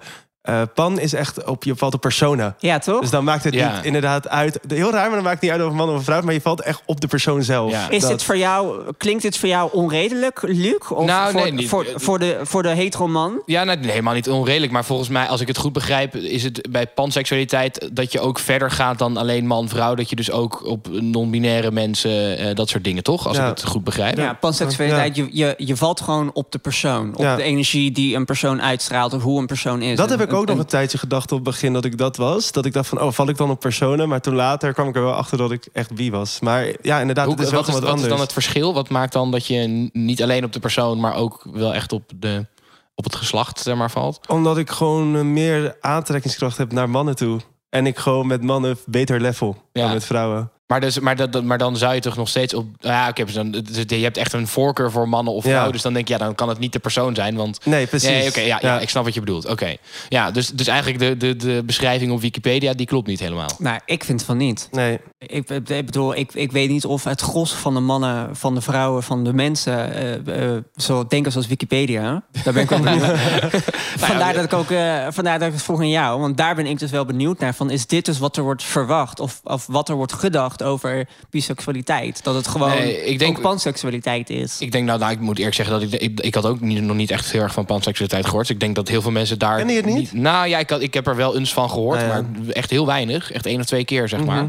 [0.48, 2.54] eh, pan is echt op je valt op persona.
[2.58, 3.00] Ja, toch?
[3.00, 3.74] Dus dan maakt het Ja.
[3.76, 4.58] niet inderdaad uit.
[4.68, 6.20] Heel raar, maar dan maakt het niet uit of een man of een vrouw.
[6.22, 7.70] Maar je valt echt op de persoon zelf.
[7.70, 7.90] Ja.
[7.90, 10.74] is Dat- dit voor jou, klinkt dit voor jou onredelijk, Luc?
[10.88, 11.68] Of Nou, voor, nee, niet.
[11.68, 13.42] voor, voor, de, voor de hetero man?
[13.46, 14.72] Ja, nou, nee, helemaal niet onredelijk.
[14.72, 18.38] Maar volgens mij, als ik het goed begrijp, is het bij panseksualiteit dat je ook
[18.38, 19.94] verder gaat dan alleen man-vrouw.
[19.94, 23.26] Dat je dus ook op non-binaire mensen, eh, dat soort dingen, toch?
[23.28, 23.42] Als Ja.
[23.42, 24.16] ik het goed begrijp.
[24.16, 27.14] Ja, panseksualiteit, je, je, je valt gewoon op de persoon.
[27.14, 27.36] Op Ja.
[27.36, 29.96] de energie die een persoon uitstraalt of hoe een persoon is.
[29.96, 32.52] Dat heb ik ook nog een tijdje gedacht op het begin dat ik dat was.
[32.52, 34.08] Dat ik dacht van, oh, val ik dan op personen?
[34.08, 36.40] Maar toen later kwam ik er wel achter dat ik echt wie was.
[36.40, 38.20] Maar ja, inderdaad, Hoe, het is wel wat, is, gewoon wat wat is dan anders.
[38.20, 38.74] het verschil?
[38.74, 42.10] Wat maakt dan dat je niet alleen op de persoon, maar ook wel echt op,
[42.16, 42.46] de,
[42.94, 44.20] op het geslacht zeg maar, valt?
[44.28, 47.40] Omdat ik gewoon eh, meer aantrekkingskracht heb naar mannen toe.
[47.70, 49.82] En ik gewoon met mannen beter level Ja.
[49.82, 50.50] dan met vrouwen.
[50.68, 52.66] Maar, dus, maar, dat, maar dan zou je toch nog steeds op.
[52.80, 55.48] Ja, oké, dan, dus je hebt echt een voorkeur voor mannen of Ja.
[55.48, 55.72] vrouwen.
[55.72, 57.36] Dus dan denk je, ja, dan kan het niet de persoon zijn.
[57.36, 58.08] Want Nee, precies.
[58.08, 58.58] Nee, oké, ja, ja.
[58.60, 58.80] Ja.
[58.80, 59.46] ik snap wat je bedoelt.
[59.46, 59.76] Oké.
[60.08, 63.50] Ja, dus, dus eigenlijk de, de, de beschrijving op Wikipedia, die klopt niet helemaal.
[63.58, 64.68] Nou, ik vind van niet.
[64.72, 64.98] Nee.
[65.18, 68.60] Ik, ik bedoel, ik, ik weet niet of het gros van de mannen, van de
[68.60, 72.22] vrouwen, van de mensen eh, eh, zo denken zoals Wikipedia.
[72.44, 73.18] Daar ben ik wel benieuwd.
[74.08, 76.20] vandaar, dat ik ook, eh, vandaar dat ik het vroeg aan jou.
[76.20, 77.54] Want daar ben ik dus wel benieuwd naar.
[77.54, 79.20] Van, is dit dus wat er wordt verwacht?
[79.20, 82.22] Of, of wat er wordt gedacht over biseksualiteit?
[82.22, 84.56] Dat het gewoon Nee, ik denk- ook panseksualiteit is.
[84.60, 86.82] Ik denk, nou, nou, ik moet eerlijk zeggen dat ik, ik, ik had ook niet,
[86.82, 88.46] nog niet echt heel erg van panseksualiteit gehoord.
[88.46, 89.58] Dus ik denk dat heel veel mensen daar.
[89.58, 90.12] Ken je het niet?
[90.12, 92.86] nou ja, ik, had, ik heb er wel eens van gehoord, Ah, maar echt heel
[92.86, 93.32] weinig.
[93.32, 94.48] Echt één of twee keer, zeg maar.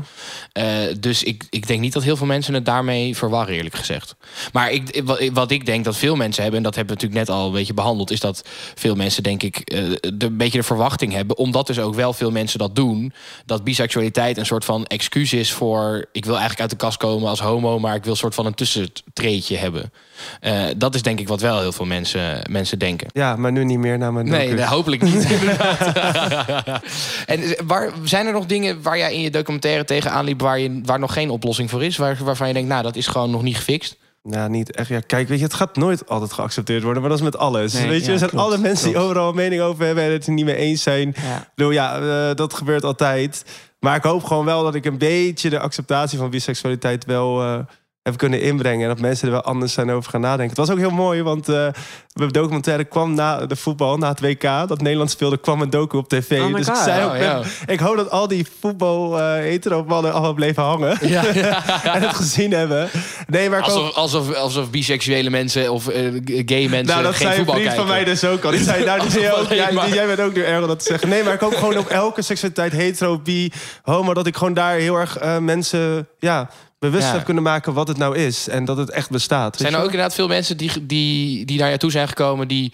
[0.52, 0.66] Eh,
[1.00, 4.16] dus ik, ik denk niet dat heel veel mensen het daarmee verwarren, eerlijk gezegd.
[4.54, 7.30] Maar ik, wat, wat ik denk dat veel mensen hebben, en dat hebben we natuurlijk
[7.30, 10.58] net al een beetje behandeld, is dat veel mensen, denk ik, eh, de, een beetje
[10.58, 13.14] de verwachting hebben, omdat dus ook wel veel mensen dat doen,
[13.46, 17.30] dat biseksualiteit een soort van excuus is voor, ik wil eigenlijk uit de kast komen
[17.30, 19.92] als homo, maar ik wil een soort van een tussentreetje hebben.
[20.40, 23.08] Eh, dat is denk ik wat wel heel veel mensen, mensen denken.
[23.12, 25.30] Ja, maar nu niet meer naar mijn Nee, hopelijk niet.
[25.30, 25.80] inderdaad.
[27.26, 30.42] en waar, zijn er nog dingen waar jij in je documentaire tegenaan liep...
[30.42, 31.98] waar, je, waar nog geen oplossing voor is?
[31.98, 33.98] Waar, waarvan je denkt, nou, dat is gewoon nog niet gefixt?
[34.24, 34.88] Nou, niet echt.
[34.88, 37.74] Ja, kijk, weet je, het gaat nooit altijd geaccepteerd worden, maar dat is met alles.
[37.74, 40.04] Nee, weet je, ja, er zijn klopt, alle mensen die overal een mening over hebben
[40.04, 41.16] en het er niet mee eens zijn.
[41.22, 41.38] Ja.
[41.38, 43.46] Ik bedoel, ja, eh, dat gebeurt altijd.
[43.80, 47.60] Maar ik hoop gewoon wel dat ik een beetje de acceptatie van biseksualiteit wel eh,
[48.04, 48.82] heb kunnen inbrengen.
[48.82, 50.48] En dat mensen er wel anders zijn over gaan nadenken.
[50.48, 51.68] Het was ook heel mooi, want eh
[52.14, 54.42] de documentaire kwam na de voetbal, na het WK.
[54.42, 56.42] Dat Nederland speelde, kwam een docu op tv.
[56.42, 57.42] Oh dus ik zei ook, Oh, ja.
[57.66, 61.00] ik hoop dat al die voetbal eh hetero mannen allemaal bleven hangen.
[61.02, 62.90] en het gezien hebben.
[63.28, 67.36] Nee, maar Alsof, alsof, alsof biseksuele mensen of eh, gay mensen nou, dat geen zei
[67.36, 67.76] voetbal kijken.
[67.76, 68.52] van mij dus ook al.
[68.52, 70.80] Die zei, nou, die zei Alsof ook, ja, jij bent ook nu erg om dat
[70.80, 71.10] te zeggen.
[71.10, 74.14] Nee, maar ik hoop gewoon op elke seksualiteit, hetero, bi, homo...
[74.14, 77.14] dat ik gewoon daar heel erg mensen ja, bewust Ja.
[77.14, 78.48] heb kunnen maken wat het nou is.
[78.48, 79.58] En dat het echt bestaat.
[79.58, 82.48] Zijn er je ook inderdaad veel mensen die, die, die naar jou toe zijn gekomen...
[82.48, 82.74] die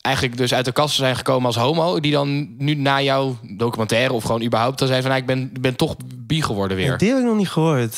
[0.00, 2.00] eigenlijk dus uit de kast zijn gekomen als homo...
[2.00, 4.78] die dan nu na jouw documentaire of gewoon überhaupt...
[4.78, 6.98] dan zijn van, nou, ik ben, ben toch bi geworden weer.
[6.98, 7.96] Die heb ik nog niet gehoord.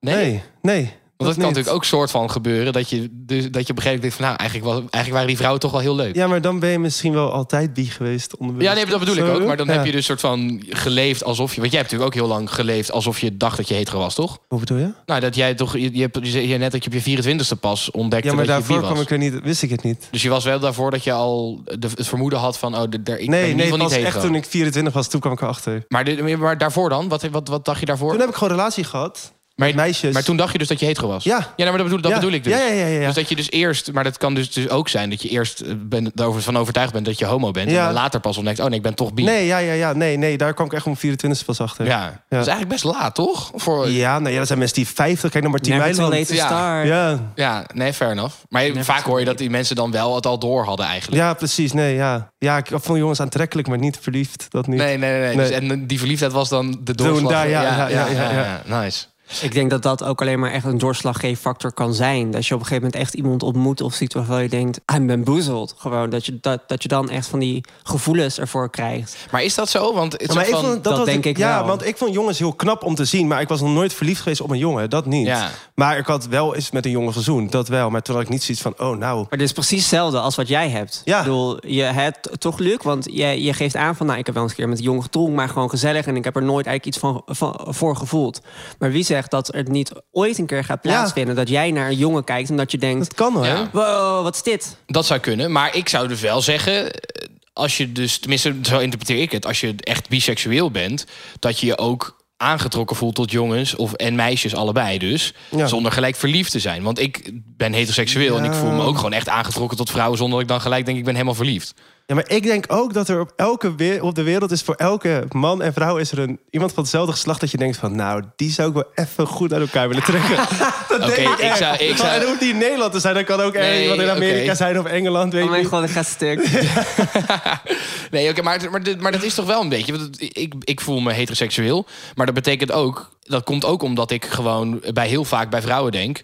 [0.00, 0.14] Nee?
[0.14, 0.92] Nee, nee.
[1.16, 2.72] Want dat kan natuurlijk ook soort van gebeuren...
[2.72, 4.24] dat je, dus, dat je op een gegeven moment denkt van...
[4.24, 6.14] nou, eigenlijk, was, eigenlijk waren die vrouwen toch wel heel leuk.
[6.14, 8.36] Ja, maar dan ben je misschien wel altijd bi geweest.
[8.36, 8.70] Onderbewust.
[8.70, 9.46] Ja, nee, dat bedoel ik ook.
[9.46, 9.72] Maar dan ja.
[9.72, 11.60] heb je dus soort van geleefd alsof je...
[11.60, 14.14] Want jij hebt natuurlijk ook heel lang geleefd alsof je dacht dat je hetero was,
[14.14, 14.38] toch?
[14.48, 14.92] Hoe bedoel je?
[15.06, 15.72] Nou, dat jij toch...
[15.72, 18.46] Je, je, hebt, je zei net dat je op je 24ste pas ontdekte Ja, maar
[18.46, 20.08] dat daarvoor kwam ik er niet, wist ik het niet.
[20.10, 22.74] Dus je was wel daarvoor dat je al de, het vermoeden had van...
[22.76, 24.92] oh, de, de, ik ben in Nee, ieder nee, geval niet echt toen ik 24
[24.92, 25.84] was, toen kwam ik erachter.
[25.88, 27.08] Maar, de, maar daarvoor dan?
[27.08, 28.10] Wat, wat, wat dacht je daarvoor?
[28.10, 29.32] Toen heb ik gewoon een relatie gehad.
[29.54, 30.12] Maar, meisjes.
[30.12, 31.24] maar toen dacht je dus dat je hetero was?
[31.24, 31.36] Ja.
[31.36, 32.16] Ja, nou, maar dat, bedoel, dat Ja.
[32.16, 32.52] bedoel ik dus.
[32.52, 33.06] Ja, ja, ja.
[33.06, 33.92] Dus dat je dus eerst...
[33.92, 36.92] Maar dat kan dus, dus ook zijn dat je eerst eh, ben, erover van overtuigd
[36.92, 37.70] bent dat je homo bent.
[37.70, 37.86] Ja.
[37.88, 39.22] En later pas ontdekt, oh nee, ik ben toch bi.
[39.22, 39.92] Nee, ja, ja, ja.
[39.92, 41.86] Nee, nee, daar kwam ik echt om 24 pas achter.
[41.86, 42.02] Ja.
[42.28, 43.50] Dat is eigenlijk best laat, toch?
[43.54, 45.30] Voor, Ja, nou ja, dat zijn mensen die 50.
[45.30, 46.28] Kijk naar Martien Weiland.
[46.28, 46.82] Ja.
[46.82, 48.34] Ja, Ja, nee, fair enough.
[48.48, 51.22] Maar je- vaak hoor je dat die mensen dan wel het al door hadden eigenlijk.
[51.22, 51.72] ja, precies.
[51.72, 52.32] Nee, ja.
[52.38, 54.46] Ja, ik vond jongens aantrekkelijk, maar niet verliefd.
[54.48, 54.78] Dat niet.
[54.78, 55.20] Nee, nee, nee.
[55.20, 55.36] nee.
[55.36, 55.46] Nee.
[55.60, 57.30] Dus, en die verliefdheid was dan de doorslag.
[57.30, 58.30] daar, ja, ja, ja, ja,
[58.66, 58.80] ja.
[58.80, 59.04] Nice.
[59.42, 62.30] Ik denk dat dat ook alleen maar echt een doorslaggevende factor kan zijn.
[62.30, 65.06] Dat je op een gegeven moment echt iemand ontmoet of ziet waarvan je denkt, I'm
[65.06, 65.74] bamboozled.
[65.76, 69.16] Gewoon dat je, dat, dat je dan echt van die gevoelens ervoor krijgt.
[69.30, 69.94] Maar is dat zo?
[69.94, 70.64] Want het Ja, maar ik van...
[70.64, 71.66] vond, dat, denk ik ja, wel.
[71.66, 73.26] want ik vond jongens heel knap om te zien.
[73.26, 74.90] Maar ik was nog nooit verliefd geweest op een jongen.
[74.90, 75.26] Dat niet.
[75.26, 75.50] Ja.
[75.74, 77.52] Maar ik had wel eens met een jongen gezoend.
[77.52, 77.90] Dat wel.
[77.90, 79.16] Maar toen had ik niet zoiets van, oh nou.
[79.16, 81.02] Maar dit is precies hetzelfde als wat jij hebt.
[81.04, 81.18] Ja.
[81.18, 84.06] Ik bedoel, je hebt toch leuk, want je, je geeft aan van...
[84.06, 86.06] nou, ik heb wel eens een keer met een jongen gedronken, maar gewoon gezellig...
[86.06, 88.40] en ik heb er nooit eigenlijk iets van, van, voor gevoeld.
[88.78, 90.90] Maar wie zegt dat het niet ooit een keer gaat Ja.
[90.90, 91.34] plaatsvinden...
[91.34, 92.98] dat jij naar een jongen kijkt en dat je denkt...
[93.04, 93.46] Dat kan hoor.
[93.46, 93.68] Ja.
[93.72, 94.76] wow, wat is dit?
[94.86, 95.52] Dat zou kunnen.
[95.52, 96.90] Maar ik zou dus wel zeggen...
[96.92, 99.46] eh, Als je dus, tenminste, zo interpreteer ik het.
[99.46, 101.06] Als je echt biseksueel bent,
[101.38, 105.66] dat je je ook aangetrokken voelt tot jongens of en meisjes allebei dus, Ja.
[105.66, 106.82] zonder gelijk verliefd te zijn.
[106.82, 110.34] Want ik ben heteroseksueel en ik voel me ook gewoon echt aangetrokken tot vrouwen zonder
[110.34, 111.74] dat ik dan gelijk denk ik ben helemaal verliefd.
[112.06, 115.24] Ja, maar ik denk ook dat er op elke op de wereld is voor elke
[115.32, 118.22] man en vrouw is er een iemand van hetzelfde geslacht dat je denkt van nou
[118.36, 120.36] die zou ik wel even goed uit elkaar willen trekken.
[120.88, 123.14] dat denk ik, zou- ik zou- En hoeft niet in Nederland te zijn.
[123.14, 125.32] Dat kan ook ergens Nee, iemand in Amerika zijn of Engeland.
[125.32, 126.48] Weet Oh mijn god, ik ga stuk.
[128.10, 129.92] Nee, oké, maar, maar, dit- maar dat is toch wel een beetje.
[129.98, 131.86] Want ik, ik voel me heteroseksueel.
[132.14, 133.10] Maar dat betekent ook.
[133.22, 136.22] Dat komt ook omdat ik gewoon bij heel vaak bij vrouwen denk.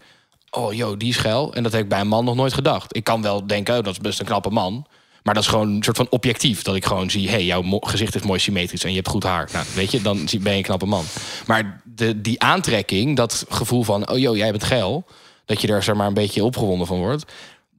[0.51, 1.55] Oh, joh, die is geil.
[1.55, 2.97] En dat heb ik bij een man nog nooit gedacht.
[2.97, 4.87] Ik kan wel denken, oh, dat is best een knappe man.
[5.23, 6.63] Maar dat is gewoon een soort van objectief.
[6.63, 9.49] Dat ik gewoon zie, hey, jouw gezicht is mooi symmetrisch en je hebt goed haar.
[9.53, 11.05] Nou, weet je, dan ben je een knappe man.
[11.47, 15.05] Maar de, die aantrekking, dat gevoel van, oh joh, jij bent geil.
[15.45, 17.25] Dat je er zeg maar een beetje opgewonden van wordt.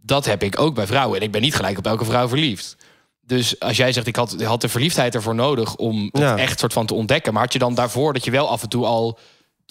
[0.01, 1.17] Dat heb ik ook bij vrouwen.
[1.19, 2.75] En ik ben niet gelijk op elke vrouw verliefd.
[3.25, 6.37] Dus als jij zegt, ik had, had de verliefdheid ervoor nodig om het Ja.
[6.37, 7.33] echt soort van te ontdekken.
[7.33, 9.19] Maar had je dan daarvoor dat je wel af en toe al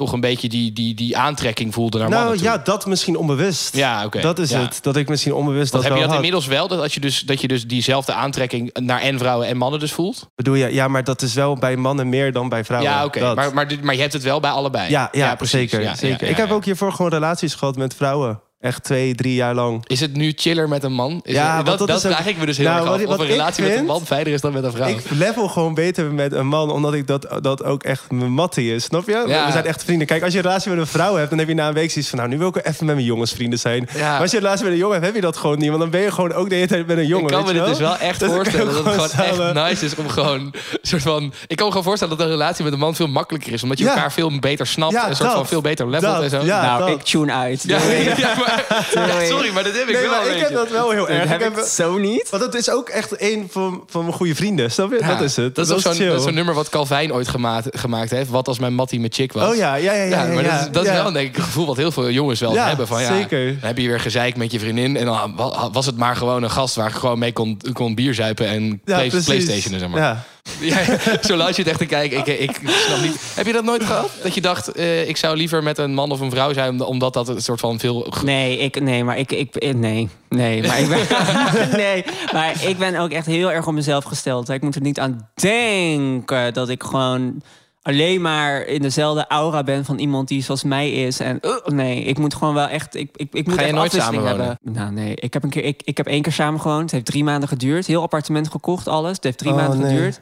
[0.01, 2.51] toch een beetje die, die, die aantrekking voelde naar Nou mannen toe.
[2.51, 3.77] ja, dat misschien onbewust.
[3.77, 4.21] Ja, oké.
[4.21, 4.59] Dat is Ja.
[4.61, 4.79] het.
[4.83, 6.17] Dat ik misschien onbewust Want dat heb je dat had.
[6.17, 9.57] inmiddels wel, dat, als je dus, dat je dus diezelfde aantrekking naar en vrouwen en
[9.57, 10.29] mannen dus voelt?
[10.35, 12.91] Bedoel je, ja, maar dat is wel bij mannen meer dan bij vrouwen.
[12.91, 13.35] ja, oké.
[13.35, 14.91] Maar, maar, maar je hebt het wel bij allebei?
[14.91, 15.59] ja, ja, precies.
[15.59, 15.81] zeker.
[15.83, 16.29] Ja, zeker.
[16.29, 18.41] ik heb ook hiervoor gewoon relaties gehad met vrouwen.
[18.61, 19.85] Echt twee, drie jaar lang.
[19.87, 21.21] Is het nu chiller met een man?
[21.25, 22.79] Is Ja, het- want dat, dat dat, is ook- vraag ik me dus heel Nou,
[22.79, 23.01] erg wat af.
[23.03, 24.89] ik- Of wat een relatie met een man fijner is dan met een vrouw.
[24.89, 28.75] Ik level gewoon beter met een man, omdat ik dat, dat ook echt mijn mattie
[28.75, 28.85] is.
[28.85, 29.25] Snap je?
[29.27, 29.47] Ja.
[29.47, 30.07] We zijn echt vrienden.
[30.07, 31.91] Kijk, als je een relatie met een vrouw hebt, dan heb je na een week
[31.91, 32.19] zoiets van...
[32.19, 33.89] nou, nu wil ik even met mijn jongensvrienden zijn.
[33.97, 34.11] Ja.
[34.11, 35.69] Maar als je een relatie met een jongen hebt, heb je dat gewoon niet.
[35.69, 37.27] Want dan ben je gewoon ook de hele tijd met een jongen.
[37.27, 39.85] ik kan me dit dus wel echt Dus voorstellen dat het gewoon samen- echt nice
[39.85, 41.33] is om gewoon soort van.
[41.47, 43.79] Ik kan me gewoon voorstellen dat een relatie met een man veel makkelijker is, omdat
[43.79, 43.91] je Ja.
[43.95, 46.41] elkaar veel beter snapt Ja, en een soort van veel beter levelt en zo.
[46.45, 46.79] ja.
[46.79, 47.65] nou, ik tune uit.
[48.95, 50.11] Ja, sorry, maar dat heb ik Nee, wel.
[50.11, 51.29] maar een ik heb dat wel heel Dat erg.
[51.29, 52.31] heb ik heb, zo niet.
[52.31, 54.71] want dat is ook echt een van, van mijn goede vrienden.
[54.71, 54.99] Snap je?
[55.01, 55.55] Ja, dat is het.
[55.55, 56.09] Dat is ook zo'n chill.
[56.09, 58.31] dat is zo'n nummer wat Calvijn ooit gemaakt, gemaakt heeft.
[58.31, 59.49] Wat als mijn mattie met chick was.
[59.51, 60.03] Oh ja, ja, ja.
[60.03, 61.93] ja, Ja, maar ja, dat is, dat is wel denk ik een gevoel wat heel
[61.93, 62.87] veel jongens wel Ja, hebben.
[62.87, 63.47] Van, ja, zeker.
[63.47, 64.97] Dan heb je weer gezeik met je vriendin.
[64.97, 67.95] En dan wa- was het maar gewoon een gast waar ik gewoon mee kon, kon
[67.95, 69.27] bierzuipen en Ja, play, precies.
[69.27, 69.79] Playstation.
[69.79, 70.25] Zeg maar.
[70.61, 70.79] Ja.
[71.29, 72.19] Zo luid je het echt te kijken.
[72.19, 73.17] Ik, ik snap niet.
[73.35, 74.11] Heb je dat nooit gehad?
[74.23, 77.13] Dat je dacht, eh, ik zou liever met een man of een vrouw zijn, omdat
[77.13, 78.13] dat een soort van veel.
[78.25, 81.07] Nee, ik, nee, maar ik, ik, eh, nee, nee, maar ik ben,
[81.83, 84.49] nee, maar ik ben ook echt heel erg op mezelf gesteld.
[84.49, 87.43] Ik moet er niet aan denken dat ik gewoon
[87.83, 91.21] alleen maar in dezelfde aura ben van iemand die zoals mij is.
[91.21, 93.77] En uh, nee, ik moet gewoon wel echt, ik, ik, ik moet Ga je echt
[93.77, 94.47] nooit samenwonen?
[94.47, 94.73] hebben.
[94.73, 96.81] Nou nee, ik heb een keer, ik, ik heb één keer samen gewoond.
[96.83, 97.87] Het heeft drie maanden geduurd.
[97.87, 99.15] Heel appartement gekocht, alles.
[99.15, 99.91] Het heeft drie Oh, maanden nee.
[99.91, 100.21] geduurd.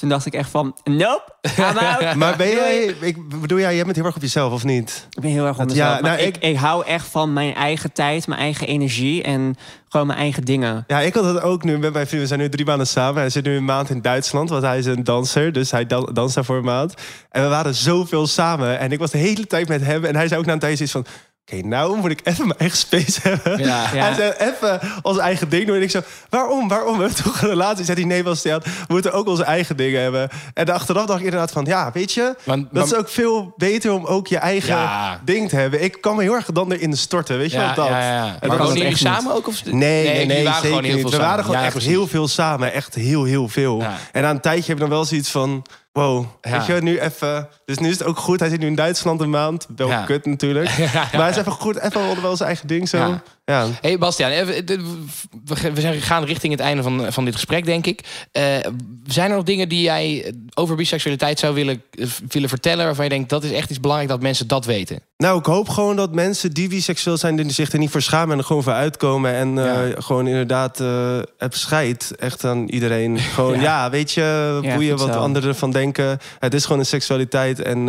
[0.00, 1.22] Toen dacht ik echt van, nope,
[1.58, 2.14] I'm out.
[2.14, 5.06] Maar ben jij, ik bedoel, jij, jij bent heel erg op jezelf, of niet?
[5.10, 5.88] Ik ben heel erg op mezelf.
[5.88, 9.22] ja, maar nou, ik, ik- ik hou echt van mijn eigen tijd, mijn eigen energie
[9.22, 9.56] en
[9.88, 10.84] gewoon mijn eigen dingen.
[10.86, 12.22] Ja, ik had dat ook nu met mijn vriend.
[12.22, 13.20] We zijn nu drie maanden samen.
[13.20, 15.52] Hij zit nu een maand in Duitsland, want hij is een danser.
[15.52, 16.94] Dus hij dan, danst daar voor een maand.
[17.30, 18.78] En we waren zoveel samen.
[18.78, 20.04] En ik was de hele tijd met hem.
[20.04, 21.06] En hij zei ook na een tijdje iets van...
[21.52, 23.58] Oké, nou moet ik even mijn eigen space hebben.
[23.58, 24.14] Ja.
[24.14, 25.76] Zei even ons eigen ding doen.
[25.76, 26.68] En ik zo, waarom?
[26.68, 26.96] Waarom?
[26.98, 27.84] We hebben toch een relatie?
[27.84, 30.28] Zei hij, nee, Bastiaan, we moeten ook onze eigen dingen hebben.
[30.54, 32.34] En achteraf dacht ik inderdaad van, ja, weet je...
[32.44, 35.20] Want- dat is ook veel beter om ook je eigen Ja.
[35.24, 35.82] ding te hebben.
[35.82, 37.86] Ik kan me heel erg dan erin storten, weet je Ja, wel dat?
[37.88, 38.36] ja.
[38.40, 39.46] En Maar jullie samen ook?
[39.48, 39.64] Of...
[39.64, 39.72] Nee,
[40.08, 41.10] nee, nee, waren zeker niet.
[41.10, 42.72] We waren gewoon Ja, echt heel veel samen.
[42.72, 43.82] Echt heel, heel veel.
[44.12, 45.64] En na een tijdje heb je dan wel zoiets van...
[46.00, 46.50] Wow, Ja.
[46.50, 47.48] weet je, nu even...
[47.64, 48.40] Dus nu is het ook goed.
[48.40, 49.66] Hij zit nu in Duitsland een maand.
[49.76, 50.78] Wel kut natuurlijk.
[50.94, 51.78] Maar hij is even goed.
[51.80, 53.18] Even wel zijn eigen ding zo.
[53.50, 53.66] Ja.
[53.80, 54.30] Hey Bastiaan,
[55.74, 58.00] we gaan richting het einde van, van dit gesprek, denk ik.
[58.32, 58.44] Eh,
[59.06, 62.84] zijn er nog dingen die jij over biseksualiteit zou willen, eh, willen vertellen...
[62.84, 65.02] waarvan je denkt, dat is echt iets belangrijk dat mensen dat weten?
[65.16, 67.36] Nou, ik hoop gewoon dat mensen die biseksueel zijn...
[67.36, 69.34] die zich er niet voor schamen en er gewoon voor uitkomen.
[69.34, 72.14] En eh, gewoon inderdaad eh heb scheid.
[72.18, 73.18] Echt aan iedereen.
[73.34, 73.90] Gewoon, ja.
[73.90, 75.20] weet je, Ja, boeien goed wat zo.
[75.20, 76.18] anderen van denken.
[76.38, 77.60] Het is gewoon een seksualiteit.
[77.60, 77.88] En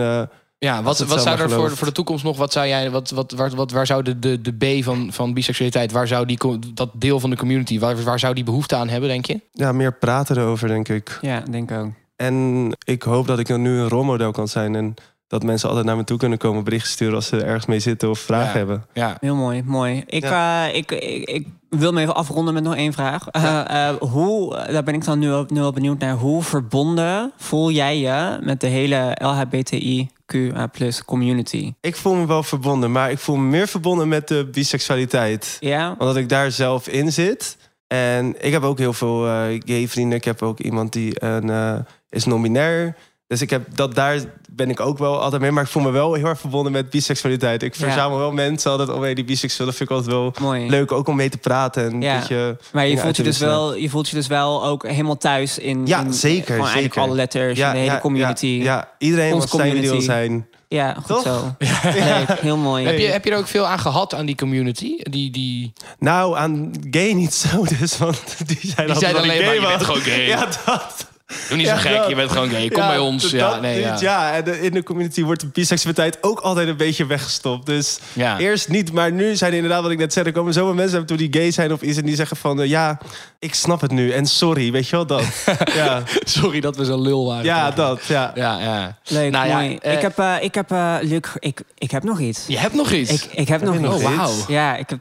[0.65, 2.38] Ja, wat, wat zo zou er voor, voor de toekomst nog...
[2.38, 5.34] Wat zou jij, wat, wat, waar, wat, waar zou de, de, de B van, van
[5.34, 5.91] biseksualiteit...
[5.91, 6.38] waar zou die,
[6.74, 7.80] dat deel van de community...
[7.80, 9.41] waar, waar zou die behoefte aan hebben, denk je?
[9.54, 11.17] ja, meer praten erover, denk ik.
[11.21, 11.91] Ja, denk ik ook.
[12.15, 14.76] En ik hoop dat ik dan nu een rolmodel kan zijn.
[14.76, 14.93] En
[15.32, 18.10] dat mensen altijd naar me toe kunnen komen, berichten sturen als ze ergens mee zitten
[18.10, 18.58] of vragen Ja.
[18.58, 18.86] hebben.
[18.94, 19.17] Ja.
[19.20, 20.04] Heel mooi, mooi.
[20.06, 23.28] Ik, eh, ik, ik, ik wil me even afronden met nog één vraag.
[23.28, 26.15] Eh, eh, hoe, daar ben ik dan nu wel, nu wel benieuwd naar.
[26.15, 31.74] Hoe verbonden voel jij je met de hele LHBTIQA plus community?
[31.82, 35.58] Ik voel me wel verbonden, maar ik voel me meer verbonden met de biseksualiteit.
[35.60, 35.96] Ja?
[35.98, 37.58] Omdat ik daar zelf in zit.
[37.88, 40.17] En ik heb ook heel veel eh, gay vrienden.
[40.17, 41.76] Ik heb ook iemand die een, eh,
[42.10, 42.96] is non-binair.
[43.32, 45.52] Dus ik heb dat daar ben ik ook wel altijd mee.
[45.52, 47.63] Maar ik voel me wel heel erg verbonden met biseksualiteit.
[47.63, 47.84] Ik Ja.
[47.86, 49.67] verzamel wel mensen altijd om die biseksueel.
[49.67, 50.70] Dat vind ik altijd wel Mooi.
[50.70, 50.91] leuk.
[50.91, 51.91] Ook om mee te praten.
[51.91, 52.56] En Ja.
[52.72, 55.88] Maar je voelt je, dus wel, je voelt je dus wel ook helemaal thuis in,
[55.88, 57.02] Ja, in zeker, gewoon zeker.
[57.02, 58.46] alle letters, in de hele community.
[58.46, 60.06] Ja, ja, iedereen Onze mag zijn wil community.
[60.06, 60.48] zijn.
[60.67, 61.24] Ja, goed Toch?
[61.24, 61.56] zo.
[62.17, 62.86] Leuk, heel mooi.
[62.86, 64.98] Heb, je, heb je er ook veel aan gehad aan die community?
[64.98, 69.54] Die, die, Nou, aan gay niet zo dus, want die zijn die alleen maar, gay
[69.54, 70.28] je bent gewoon gay.
[70.28, 71.10] Ja, dat.
[71.48, 72.10] Doe niet zo Ja, gek, dat.
[72.10, 72.67] je bent gewoon gay.
[72.70, 73.22] Kom Ja, bij ons.
[73.24, 73.98] dat- Ja, nee, ja.
[74.00, 77.65] ja, en de- in de community wordt de biseksualiteit ook altijd een beetje weggestopt.
[77.65, 78.38] Dus Ja.
[78.38, 81.06] eerst niet, maar nu zijn er inderdaad, wat ik net zei, er komen zoveel mensen
[81.06, 82.98] toe die gay zijn of iets en die zeggen van, eh, ja,
[83.39, 85.24] ik snap het nu en sorry, weet je wel, dat.
[85.76, 87.46] ja, Sorry dat we zo lul waren.
[87.46, 88.32] ja, dat, ja.
[88.36, 88.98] Ja, ja.
[89.06, 89.78] Leuk, Nou ja, mooi.
[89.82, 92.44] eh, ik heb, eh, ik heb eh, Luc, ik, ik heb nog iets.
[92.48, 93.12] Je hebt nog iets.
[93.12, 94.04] Ik, ik heb nog nog iets.
[94.04, 94.32] oh, wauw.
[94.48, 95.00] Ja, ik heb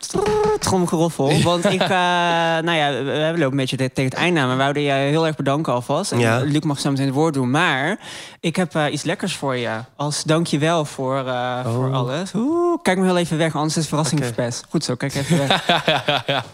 [0.61, 1.43] tromgeroffel.
[1.43, 4.47] Want ik, eh, nou ja, we, we lopen een beetje te- tegen het einde aan.
[4.47, 6.13] Maar we wouden je heel erg bedanken alvast.
[6.21, 6.39] Ja.
[6.39, 7.51] Luc mag zo meteen het woord doen.
[7.51, 7.99] Maar
[8.41, 9.79] ik heb eh, iets lekkers voor je.
[9.97, 12.35] Als dankjewel voor, eh, voor alles.
[12.35, 14.65] Oeh, kijk me heel even weg, anders is verrassing verpest.
[14.69, 15.69] Goed zo, kijk even weg.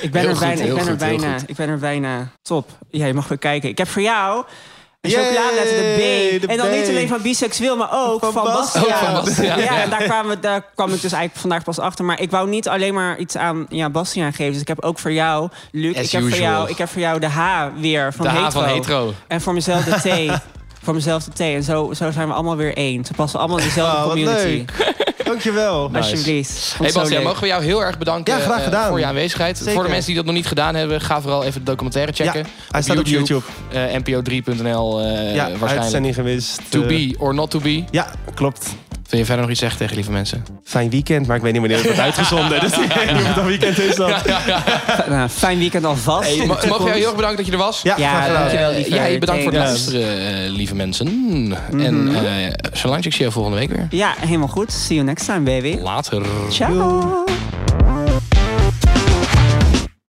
[0.00, 2.28] Ik ben Heel er goed, bijna, ik ben er goed, bijna, ik ben er bijna.
[2.42, 2.70] Top.
[2.90, 3.68] Ja, je mag weer kijken.
[3.68, 4.44] Ik heb voor jou
[5.10, 5.94] Yay, chocoladeletter, de
[6.38, 6.40] B.
[6.40, 6.70] de en dan B.
[6.70, 8.46] niet alleen van biseksueel, maar ook Van van.
[8.46, 12.04] Ook Ja, en daar, kwamen, we- daar kwam ik dus eigenlijk vandaag pas achter.
[12.04, 14.52] Maar ik wou niet alleen maar iets aan ja, Bastiaan geven.
[14.52, 17.00] Dus ik heb ook voor jou, Luc, As ik heb voor, jou, ik heb voor
[17.00, 19.12] jou de H weer van De H van hetero.
[19.26, 19.90] En voor mezelf de
[20.30, 20.40] T.
[20.84, 21.40] voor mezelf de T.
[21.40, 23.04] En zo, zo zijn we allemaal weer één.
[23.04, 24.44] Ze passen allemaal in dezelfde Oh, community.
[24.46, 24.94] leuk.
[25.24, 25.90] Dankjewel.
[25.94, 26.50] Alsjeblieft.
[26.52, 27.22] Vond Hey Bastiaan, leuk.
[27.22, 28.88] mogen we jou heel erg bedanken Ja, graag eh, gedaan.
[28.88, 29.56] voor je aanwezigheid.
[29.58, 29.72] Zeker.
[29.72, 32.40] Voor de mensen die dat nog niet gedaan hebben, ga vooral even de documentaire checken.
[32.40, 33.42] Ja, hij staat op YouTube.
[33.72, 35.80] eh, NPO3.nl eh ja, waarschijnlijk.
[35.80, 36.60] uitzending geweest.
[36.68, 37.84] To be or not to be.
[37.90, 38.74] Ja, klopt.
[39.08, 40.44] Wil je verder nog iets zeggen tegen lieve mensen?
[40.64, 42.60] Fijn weekend, maar ik weet niet wanneer het wordt uitgezonden.
[42.64, 44.12] Dus ik weet niet of het al weekend is dan.
[45.08, 46.28] Nou, fijn weekend alvast.
[46.36, 47.80] Hey, we jou heel erg bedanken dat je er was?
[47.82, 51.06] Ja, Ja, dankjewel, jij bedankt voor het luisteren, eh, lieve mensen.
[51.70, 52.14] En Mhm.
[52.14, 52.22] uh,
[52.72, 53.86] Solange, ik zie jou volgende week weer.
[53.90, 54.72] Ja, helemaal goed.
[54.72, 55.78] See you next time, baby.
[55.82, 56.22] Later.
[56.50, 57.24] Ciao.